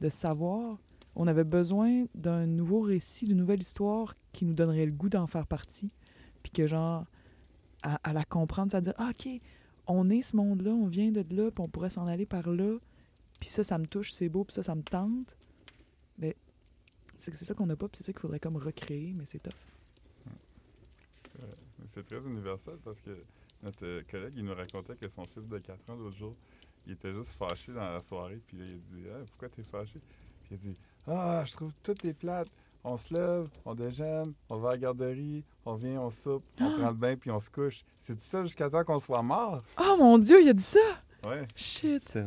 [0.00, 0.78] de savoir,
[1.14, 5.26] on avait besoin d'un nouveau récit, d'une nouvelle histoire qui nous donnerait le goût d'en
[5.26, 5.92] faire partie,
[6.42, 7.06] puis que, genre,
[7.84, 9.28] à, la comprendre, c'est à dire, OK,
[9.86, 12.78] on est ce monde-là, on vient de là, puis on pourrait s'en aller par là,
[13.38, 15.36] puis ça, ça me touche, c'est beau, puis ça, ça me tente.
[16.18, 16.36] Mais
[17.16, 19.52] c'est ça qu'on n'a pas, puis c'est ça qu'il faudrait comme recréer, mais c'est tough.
[21.86, 23.10] C'est très universel parce que
[23.62, 26.34] notre euh, collègue, il nous racontait que son fils de 4 ans, l'autre jour,
[26.86, 28.40] il était juste fâché dans la soirée.
[28.46, 30.00] Puis là, il a dit Ah, Pourquoi t'es fâché
[30.40, 30.76] Puis il a dit
[31.06, 32.50] Ah, je trouve toutes les plates.
[32.86, 36.70] On se lève, on déjeune, on va à la garderie, on vient, on soupe, on
[36.78, 37.82] prend le bain, puis on se couche.
[37.98, 39.62] C'est ça jusqu'à temps qu'on soit mort.
[39.80, 40.78] Oh mon Dieu, il a dit ça!
[41.26, 41.46] Ouais.
[41.56, 42.02] Shit!
[42.02, 42.22] C'est.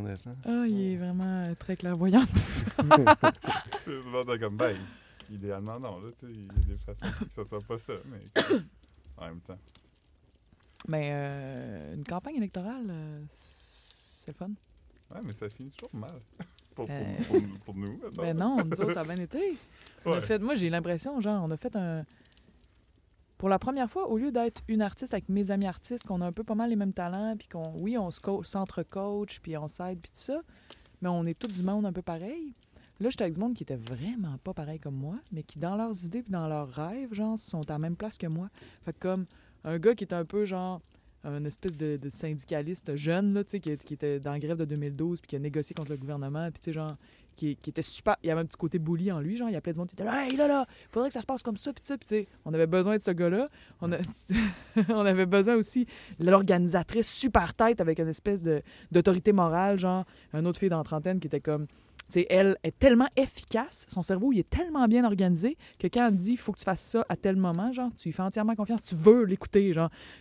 [0.46, 2.26] Ah, il est vraiment euh, très clairvoyant.
[2.26, 2.84] Tout
[3.92, 4.76] le monde est comme Ben,
[5.30, 6.00] idéalement, non.
[6.00, 7.94] Là, tu sais, il y a des façons que ça soit pas ça.
[8.06, 8.52] Mais
[9.18, 9.58] en même temps.
[10.88, 14.50] mais euh, une campagne électorale, euh, c'est le fun.
[15.14, 16.20] Ouais, mais ça finit toujours mal.
[16.76, 17.16] pour, pour, Euh.
[17.28, 18.00] pour, pour nous.
[18.16, 19.56] Ben non, nous autres, ça a bien été.
[20.08, 20.22] On a Ouais.
[20.22, 22.04] fait, moi, j'ai l'impression, genre, on a fait un.
[23.38, 26.26] Pour la première fois, au lieu d'être une artiste avec mes amis artistes, qu'on a
[26.26, 29.56] un peu pas mal les mêmes talents, puis qu'on, oui, on se co- s'entre-coach, puis
[29.58, 30.42] on s'aide, puis tout ça,
[31.02, 32.54] mais on est tous du monde un peu pareil.
[33.00, 35.76] Là, j'étais avec du monde qui était vraiment pas pareil comme moi, mais qui, dans
[35.76, 38.50] leurs idées puis dans leurs rêves, genre, sont à la même place que moi.
[38.86, 39.26] Fait que comme
[39.64, 40.82] un gars qui était un peu, genre,
[41.24, 44.58] un espèce de, de syndicaliste jeune, là, tu sais, qui, qui était dans la grève
[44.58, 46.96] de 2012, puis qui a négocié contre le gouvernement, puis tu sais, genre,
[47.38, 48.18] qui, était super.
[48.24, 49.94] Il y avait un petit côté bully en lui, genre, il appelait du monde, il
[49.94, 52.08] était là, hey là là, faudrait que ça se passe comme ça, puis ça, puis
[52.08, 53.48] tu sais, on avait besoin de ce gars-là.
[53.82, 53.92] On,
[55.06, 55.86] avait besoin aussi
[56.20, 58.44] de l'organisatrice super tête avec une espèce
[58.92, 61.68] d'autorité morale, genre, une autre fille dans la trentaine qui était comme.
[62.08, 66.08] Tu sais, elle est tellement efficace, son cerveau il est tellement bien organisé que quand
[66.08, 68.22] elle dit il faut que tu fasses ça à tel moment, genre, tu lui fais
[68.22, 69.74] entièrement confiance, tu veux l'écouter.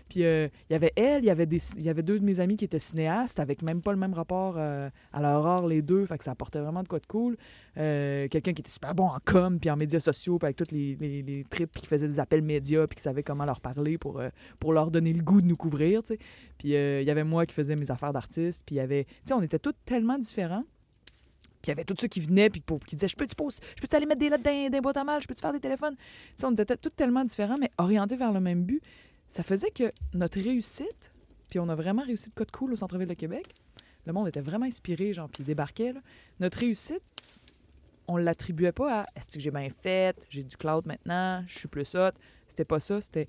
[0.09, 2.81] Puis euh, il y avait elle, il y avait, deux de mes amis qui étaient
[2.81, 6.25] cinéastes avec même pas le même rapport euh, à leur art, les deux, fait que
[6.25, 7.37] ça apportait vraiment de quoi de cool.
[7.77, 10.73] Euh, Quelqu'un qui était super bon en com, puis en médias sociaux, puis avec tous
[10.73, 13.97] les, les, trips, puis qui faisait des appels médias, puis qui savait comment leur parler
[13.97, 14.21] pour,
[14.59, 16.03] pour leur donner le goût de nous couvrir.
[16.59, 19.05] Puis il y avait moi qui faisais mes affaires d'artiste, puis il y avait...
[19.05, 20.65] Tu sais, on était tous tellement différents.
[21.67, 24.07] Il y avait tous ceux qui venaient puis qui disaient Je peux-tu je peux aller
[24.07, 25.97] mettre des lettres dans, dans les boîtes à mal Je peux-tu faire des téléphones?
[26.43, 28.83] On était tous tellement différents, mais orientés vers le même but.
[29.29, 31.13] Ça faisait que notre réussite,
[31.49, 33.47] puis on a vraiment réussi de quoi de cool au centre-ville de Québec.
[34.07, 35.93] Le monde était vraiment inspiré, genre, puis il débarquait.
[36.39, 37.03] Notre réussite,
[38.07, 41.69] on l'attribuait pas à est-ce que j'ai bien fait, j'ai du cloud maintenant, je suis
[41.69, 42.13] plus hot?
[42.47, 43.29] C'était pas ça, c'était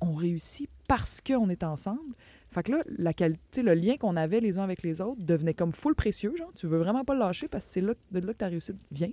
[0.00, 2.14] on réussit parce qu'on est ensemble.
[2.56, 5.52] Fait que là, la qualité, le lien qu'on avait les uns avec les autres devenait
[5.52, 6.50] comme full précieux, genre.
[6.54, 8.78] Tu veux vraiment pas le lâcher parce que c'est là, de là que ta réussite
[8.90, 9.10] vient.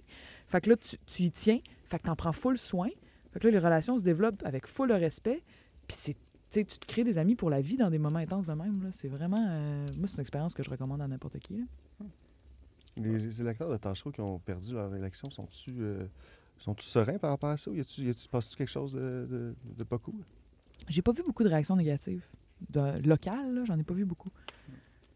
[0.48, 1.60] Fait que là, tu, tu y tiens.
[1.84, 2.88] Fait que t'en prends full soin.
[3.34, 5.44] Fait que là, les relations se développent avec full respect.
[5.90, 6.16] Puis c'est,
[6.52, 8.90] tu te crées des amis pour la vie dans des moments intenses de même.
[8.94, 9.46] C'est vraiment...
[9.46, 11.58] euh, moi, c'est une expérience que je recommande à n'importe qui.
[11.58, 12.06] là.
[12.96, 16.06] Les, électeurs de Tachereau qui ont perdu leur élection, sont-tu euh,
[16.60, 17.70] sont-tu sereins par rapport à ça?
[17.70, 20.24] Ou y a-tu, passes-tu quelque chose de, de, de pas cool?
[20.88, 22.24] J'ai pas vu beaucoup de réactions négatives.
[22.74, 22.96] Là,
[23.66, 24.30] j'en ai pas vu beaucoup.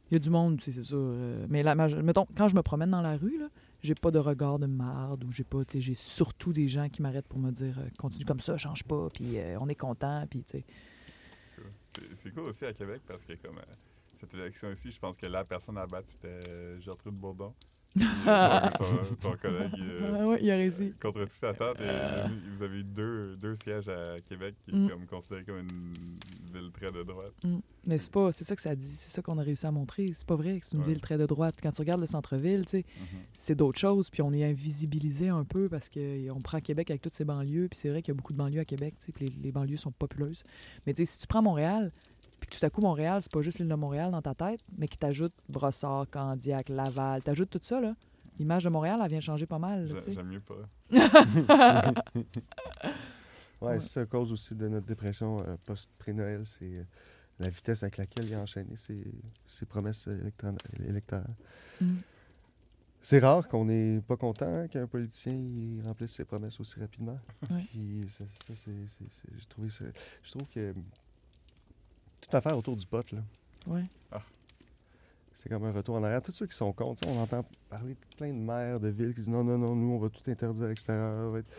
[0.09, 0.97] Il y a du monde, c'est sûr.
[0.99, 3.41] euh, mais là, ma- mettons, quand je me promène dans la rue,
[3.83, 7.27] j'ai pas de regard de marde ou j'ai pas, j'ai surtout des gens qui m'arrêtent
[7.27, 10.43] pour me dire euh, continue comme ça, change pas, puis euh, on est content, puis.
[10.45, 10.63] C'est-
[12.33, 13.59] cool aussi à Québec parce que comme
[14.19, 17.53] cette élection ici, je pense que la personne à battre, c'était Gertrude Bourdon.
[17.99, 20.93] Ton, ton collègue, euh, Ah ouais, il a réussi.
[21.01, 22.27] contre toute attente, et Euh.
[22.57, 24.85] vous avez eu deux, deux sièges à Québec qui Mm.
[24.85, 25.93] est comme considéré comme une
[26.53, 27.33] ville très de droite.
[27.43, 27.57] Mm.
[27.87, 30.11] Mais c'est pas, c'est ça que ça dit, c'est ça qu'on a réussi à montrer.
[30.13, 30.89] C'est pas vrai que c'est une Ouais.
[30.89, 31.55] ville très de droite.
[31.61, 33.19] Quand tu regardes le centre-ville, tu sais, Mhm.
[33.33, 37.13] c'est d'autres choses, puis on est invisibilisé un peu parce qu'on prend Québec avec toutes
[37.13, 39.11] ses banlieues, puis c'est vrai qu'il y a beaucoup de banlieues à Québec, tu sais,
[39.13, 40.43] puis les, les banlieues sont populeuses.
[40.85, 41.91] Mais tu sais, si tu prends Montréal,
[42.39, 44.61] puis que tout à coup, Montréal, c'est pas juste l'île de Montréal dans ta tête,
[44.77, 47.95] mais qui t'ajoute Brossard, Candiac, Laval, t'ajoutes tout ça, là.
[48.39, 49.99] L'image de Montréal, elle vient changer pas mal, là.
[50.07, 50.55] J'aime mieux pas.
[50.91, 52.21] Ouais,
[53.61, 53.79] Ouais.
[53.79, 56.43] c'est à cause aussi de notre dépression euh, post-pré-Noël.
[56.45, 56.83] C'est euh,
[57.39, 59.03] la vitesse avec laquelle il a enchaîné ses,
[59.47, 60.07] ses promesses
[60.87, 61.25] électorales.
[61.81, 61.87] Mm.
[63.01, 67.17] C'est rare qu'on n'est pas content qu'un politicien il remplisse ses promesses aussi rapidement.
[67.49, 67.63] Ouais.
[67.71, 69.85] Puis ça, ça, c'est- c'est- c'est- j'ai trouvé ça-
[70.23, 70.73] Je trouve que
[72.21, 73.19] toute l'affaire autour du pot, là,
[73.67, 73.83] Ouais.
[75.35, 76.21] c'est comme un retour en arrière.
[76.21, 79.19] Tous ceux qui sont contre, on entend parler de plein de maires de villes qui
[79.21, 81.27] disent non, non, non, nous, on va tout interdire à l'extérieur.
[81.27, 81.51] on va être-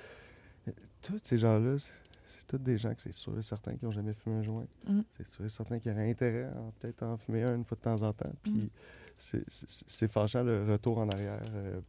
[0.68, 3.90] Euh, Tous ces gens-là, c'est tous des gens que c'est sûr et certain qui n'ont
[3.92, 4.66] jamais fumé un joint.
[4.86, 5.00] Mm.
[5.16, 7.82] C'est sûr et certain qui auraient intérêt à peut-être en fumer un une fois de
[7.82, 8.32] temps en temps.
[8.42, 8.68] Puis Mm.
[9.46, 11.80] c'est- fâchant le retour en arrière euh,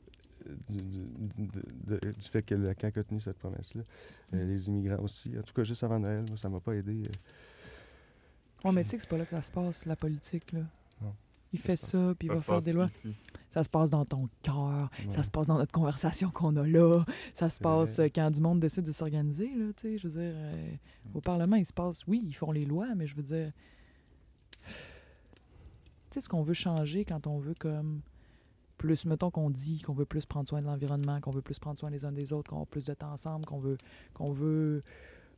[0.70, 3.82] du, du- de- de- du fait que la CAQ a tenu cette promesse-là.
[4.34, 4.48] Euh, Mm.
[4.48, 5.38] les immigrants aussi.
[5.38, 7.02] En tout cas, juste avant Noël, moi, ça m'a pas aidé.
[7.02, 7.12] euh.
[8.66, 10.62] Ouais, mais tu sais que c'est pas là que ça se passe, la politique, là.
[11.02, 11.14] Non.
[11.54, 12.86] Il fait ça, puis il va faire des lois.
[12.86, 13.14] ici.
[13.52, 15.10] Ça se passe dans ton cœur, Ouais.
[15.10, 17.04] ça se passe dans notre conversation qu'on a là,
[17.34, 18.06] ça se passe vrai.
[18.06, 20.72] euh, quand du monde décide de s'organiser, là, tu sais, je veux dire, euh,
[21.16, 23.52] au Parlement, il se passe, oui, ils font les lois, mais je veux dire,
[24.64, 24.72] tu
[26.12, 28.02] sais, ce qu'on veut changer quand on veut comme
[28.78, 31.78] plus, mettons qu'on dit qu'on veut plus prendre soin de l'environnement, qu'on veut plus prendre
[31.78, 33.78] soin les uns des autres, qu'on veut plus de temps ensemble, qu'on veut,
[34.14, 34.84] qu'on veut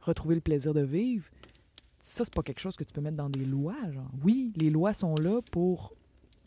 [0.01, 1.25] retrouver le plaisir de vivre,
[2.01, 4.09] ça, c'est pas quelque chose que tu peux mettre dans des lois, genre.
[4.23, 5.93] Oui, les lois sont là pour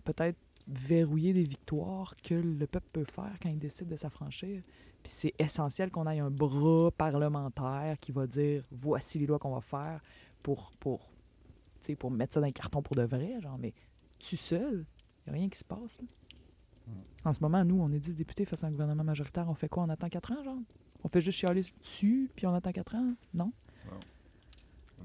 [0.04, 0.36] peut-être
[0.66, 4.62] verrouiller des victoires que le peuple peut faire quand il décide de s'affranchir.
[5.02, 9.54] Puis c'est essentiel qu'on ait un bras parlementaire qui va dire voici les lois qu'on
[9.54, 10.00] va faire
[10.42, 11.00] pour, pour,
[11.80, 13.74] tu sais, pour mettre ça dans un carton pour de vrai, genre, mais
[14.18, 14.84] tu seul,
[15.26, 15.98] il n'y a rien qui se passe.
[15.98, 16.04] là.
[17.24, 19.48] En ce moment, nous, on est 10 députés face à un gouvernement majoritaire.
[19.48, 19.84] On fait quoi?
[19.84, 20.58] On attend 4 ans, genre?
[21.02, 23.14] On fait juste chialer dessus, puis on attend 4 ans?
[23.32, 23.52] Non?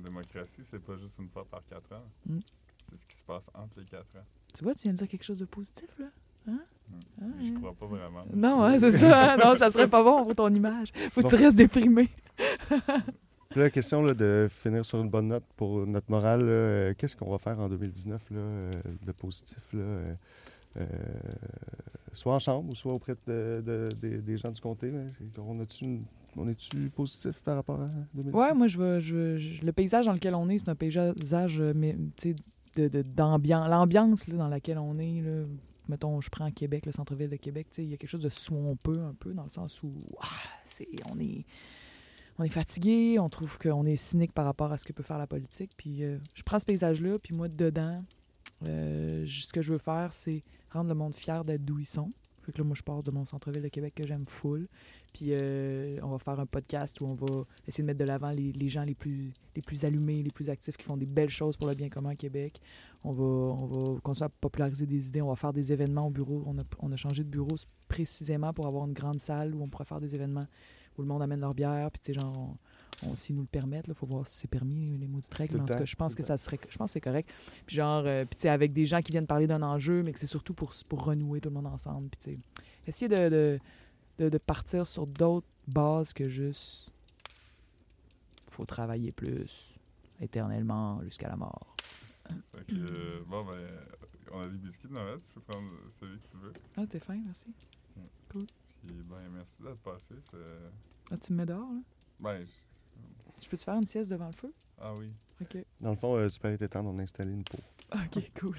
[0.04, 2.04] La démocratie, c'est pas juste une fois par quatre ans.
[2.26, 2.40] Mm.
[2.92, 4.24] C'est ce qui se passe entre les quatre ans.
[4.54, 6.08] Tu vois, tu viens de dire quelque chose de positif, là?
[6.48, 6.58] Mm.
[7.22, 7.60] Ah, Je ouais.
[7.60, 8.24] crois pas vraiment.
[8.34, 9.34] Non, hein, c'est ça.
[9.34, 9.38] hein?
[9.38, 10.92] Non, ça serait pas bon pour ton image.
[11.12, 12.10] Faut que tu restes déprimé.
[13.56, 17.16] La question là, de finir sur une bonne note pour notre morale, là, euh, qu'est-ce
[17.16, 18.72] qu'on va faire en 2019 là, euh,
[19.06, 19.58] de positif?
[19.74, 20.16] Là, euh,
[20.78, 20.86] euh,
[22.14, 24.92] soit en chambre ou soit auprès de, de- des- des gens du comté.
[24.92, 25.00] là?
[25.40, 26.06] On a-tu une-
[26.38, 28.34] on est-tu positif par rapport à 2019?
[28.34, 31.74] Ouais, moi, je veux, je, le paysage dans lequel on est, c'est un paysage euh,
[31.76, 31.96] mais,
[32.78, 33.70] d'ambiance.
[33.70, 35.46] L'ambiance dans laquelle on est, là,
[35.88, 39.00] mettons, je prends Québec, le centre-ville de Québec, il y a quelque chose de swampeux
[39.00, 40.28] un peu, dans le sens où ah,
[41.12, 41.46] on, est,
[42.38, 45.18] on est fatigué, on trouve qu'on est cynique par rapport à ce que peut faire
[45.18, 45.72] la politique.
[45.76, 48.02] Puis euh, je prends ce paysage-là, puis moi, dedans,
[48.66, 52.10] euh, ce que je veux faire, c'est rendre le monde fier d'être d'où ils sont.
[52.52, 54.68] Que là, moi, je pars de mon centre-ville de Québec que j'aime full.
[55.14, 58.32] Puis euh, on va faire un podcast où on va essayer de mettre de l'avant
[58.32, 61.30] les, les gens les plus, les plus allumés, les plus actifs, qui font des belles
[61.30, 62.60] choses pour le bien commun à Québec.
[63.04, 65.22] On va, on va continuer à populariser des idées.
[65.22, 66.44] On va faire des événements au bureau.
[66.46, 67.56] On a, on a changé de bureau
[67.88, 70.46] précisément pour avoir une grande salle où on pourrait faire des événements
[70.98, 71.90] où le monde amène leur bière.
[71.92, 72.58] Puis, tu sais, genre,
[73.04, 75.08] on, on- s'ils nous le permettent, il faut voir si c'est permis, les
[75.38, 75.54] règles.
[75.54, 77.30] Tout Mais en tout cas, je pense que ça serait, je pense c'est correct.
[77.66, 80.12] Puis, genre, euh, puis, tu sais, avec des gens qui viennent parler d'un enjeu, mais
[80.12, 82.10] que c'est surtout pour, pour renouer tout le monde ensemble.
[82.10, 82.40] Puis, tu sais,
[82.86, 83.60] essayer de, de,
[84.20, 86.92] de, de partir sur d'autres bases que juste
[88.50, 89.80] faut travailler plus
[90.20, 91.76] éternellement jusqu'à la mort.
[92.52, 93.58] Fait que, euh, bon, ben,
[94.34, 95.18] on a des biscuits de Noël.
[95.22, 96.54] Tu peux prendre celui que tu veux.
[96.78, 97.48] Ah, t'es fin, merci.
[98.28, 98.46] Puis,
[98.84, 100.14] ben, merci d'être passé.
[101.12, 101.80] Ah, tu me mets dehors, là?
[102.20, 104.54] Ben, je- Je peux te faire une sieste devant le feu?
[104.80, 105.10] ah oui.
[105.42, 105.58] OK.
[105.80, 107.58] Dans le fond, euh, tu peux arrêter temps d'en installer une peau.
[107.94, 108.58] OK, cool.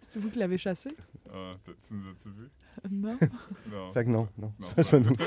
[0.00, 0.94] c'est vous qui l'avez chassé?
[1.32, 2.50] Ah, tu nous as-tu vu?
[2.90, 3.18] non?
[3.70, 3.92] Non.
[3.92, 4.52] Fait que non, non.
[4.58, 5.10] Non, pas nous.
[5.10, 5.18] OK.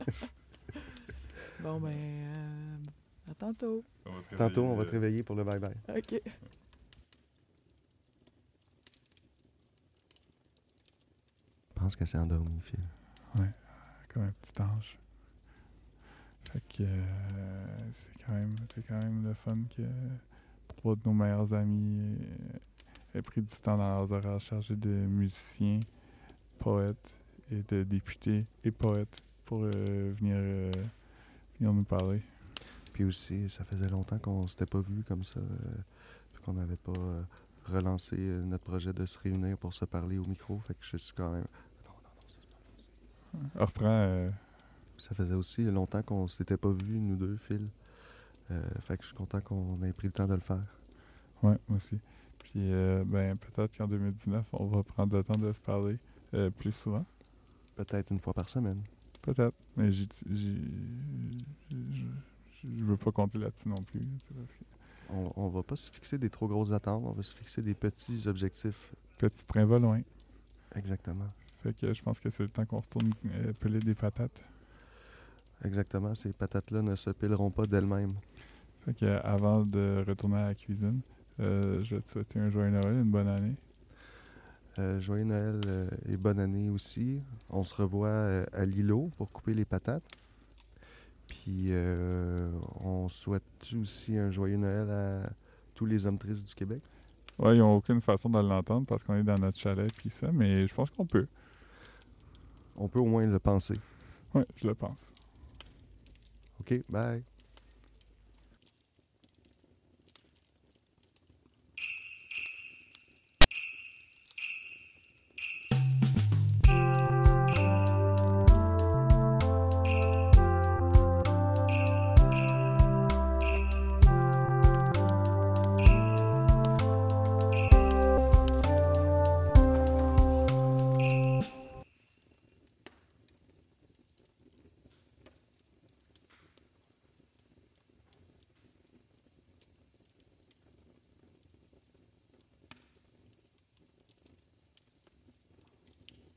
[1.60, 2.76] bon, ben, euh,
[3.30, 3.84] à tantôt.
[4.06, 5.74] On Tantôt, on va te euh, réveiller pour le bye-bye.
[5.96, 6.22] OK.
[11.74, 12.80] Je pense que c'est endormi, Phil.
[14.08, 14.98] comme un petit ange.
[16.52, 19.82] Fait que euh, c'est quand même c'est quand même le fun que
[20.68, 24.88] trois de nos meilleurs amis euh, aient pris du temps dans leurs horaires chargés de
[24.88, 25.80] musiciens,
[26.58, 27.14] poètes
[27.50, 30.70] et de députés et poètes pour euh, venir, euh,
[31.58, 32.20] venir nous parler.
[32.92, 36.92] Puis aussi, ça faisait longtemps qu'on s'était pas vu comme ça, euh, qu'on n'avait pas
[36.98, 37.22] euh,
[38.44, 40.58] notre projet de se réunir pour se parler au micro.
[40.66, 41.46] Fait que je suis quand même.
[43.56, 43.86] On reprend.
[43.86, 44.28] euh,
[44.96, 47.68] Ça faisait aussi longtemps qu'on s'était pas vus, nous deux, Phil.
[48.50, 50.64] Euh, fait que je suis content qu'on ait pris le temps de le faire.
[51.42, 51.98] ouais, moi aussi.
[52.38, 55.98] Puis, euh, ben, peut-être qu'en 2019, on va prendre le temps de se parler
[56.34, 57.04] euh, plus souvent.
[57.76, 58.82] Peut-être une fois par semaine.
[59.22, 59.54] Peut-être.
[59.76, 60.08] Mais j'y-
[61.70, 64.00] je veux pas compter là-dessus non plus.
[64.00, 64.64] parce que
[65.10, 67.74] On, on va pas se fixer des trop grosses attentes, on va se fixer des
[67.74, 68.94] petits objectifs.
[69.18, 70.00] Petit train va loin.
[70.74, 71.28] Exactement.
[71.62, 73.12] Fait que je pense que c'est le temps qu'on retourne
[73.58, 74.42] peler des patates.
[75.64, 76.14] Exactement.
[76.14, 78.14] Ces patates-là ne se pileront pas d'elles-mêmes.
[78.88, 81.02] Fait que avant de retourner à la cuisine,
[81.40, 83.54] euh, je vais te souhaiter un joyeux Noël, une bonne année.
[84.78, 87.20] Euh, joyeux Noël euh, et bonne année aussi.
[87.50, 90.08] On se revoit à Lilo pour couper les patates.
[91.26, 91.70] Puis
[92.82, 93.42] on souhaite
[93.78, 95.30] aussi un joyeux Noël à
[95.74, 96.80] tous les hommes tristes du Québec.
[97.38, 100.32] Ouais, ils n'ont aucune façon de l'entendre parce qu'on est dans notre chalet puis ça,
[100.32, 101.26] mais je pense qu'on peut.
[102.74, 103.78] On peut au moins le penser.
[104.34, 105.10] Ouais, je le pense.
[106.60, 107.22] OK, bye.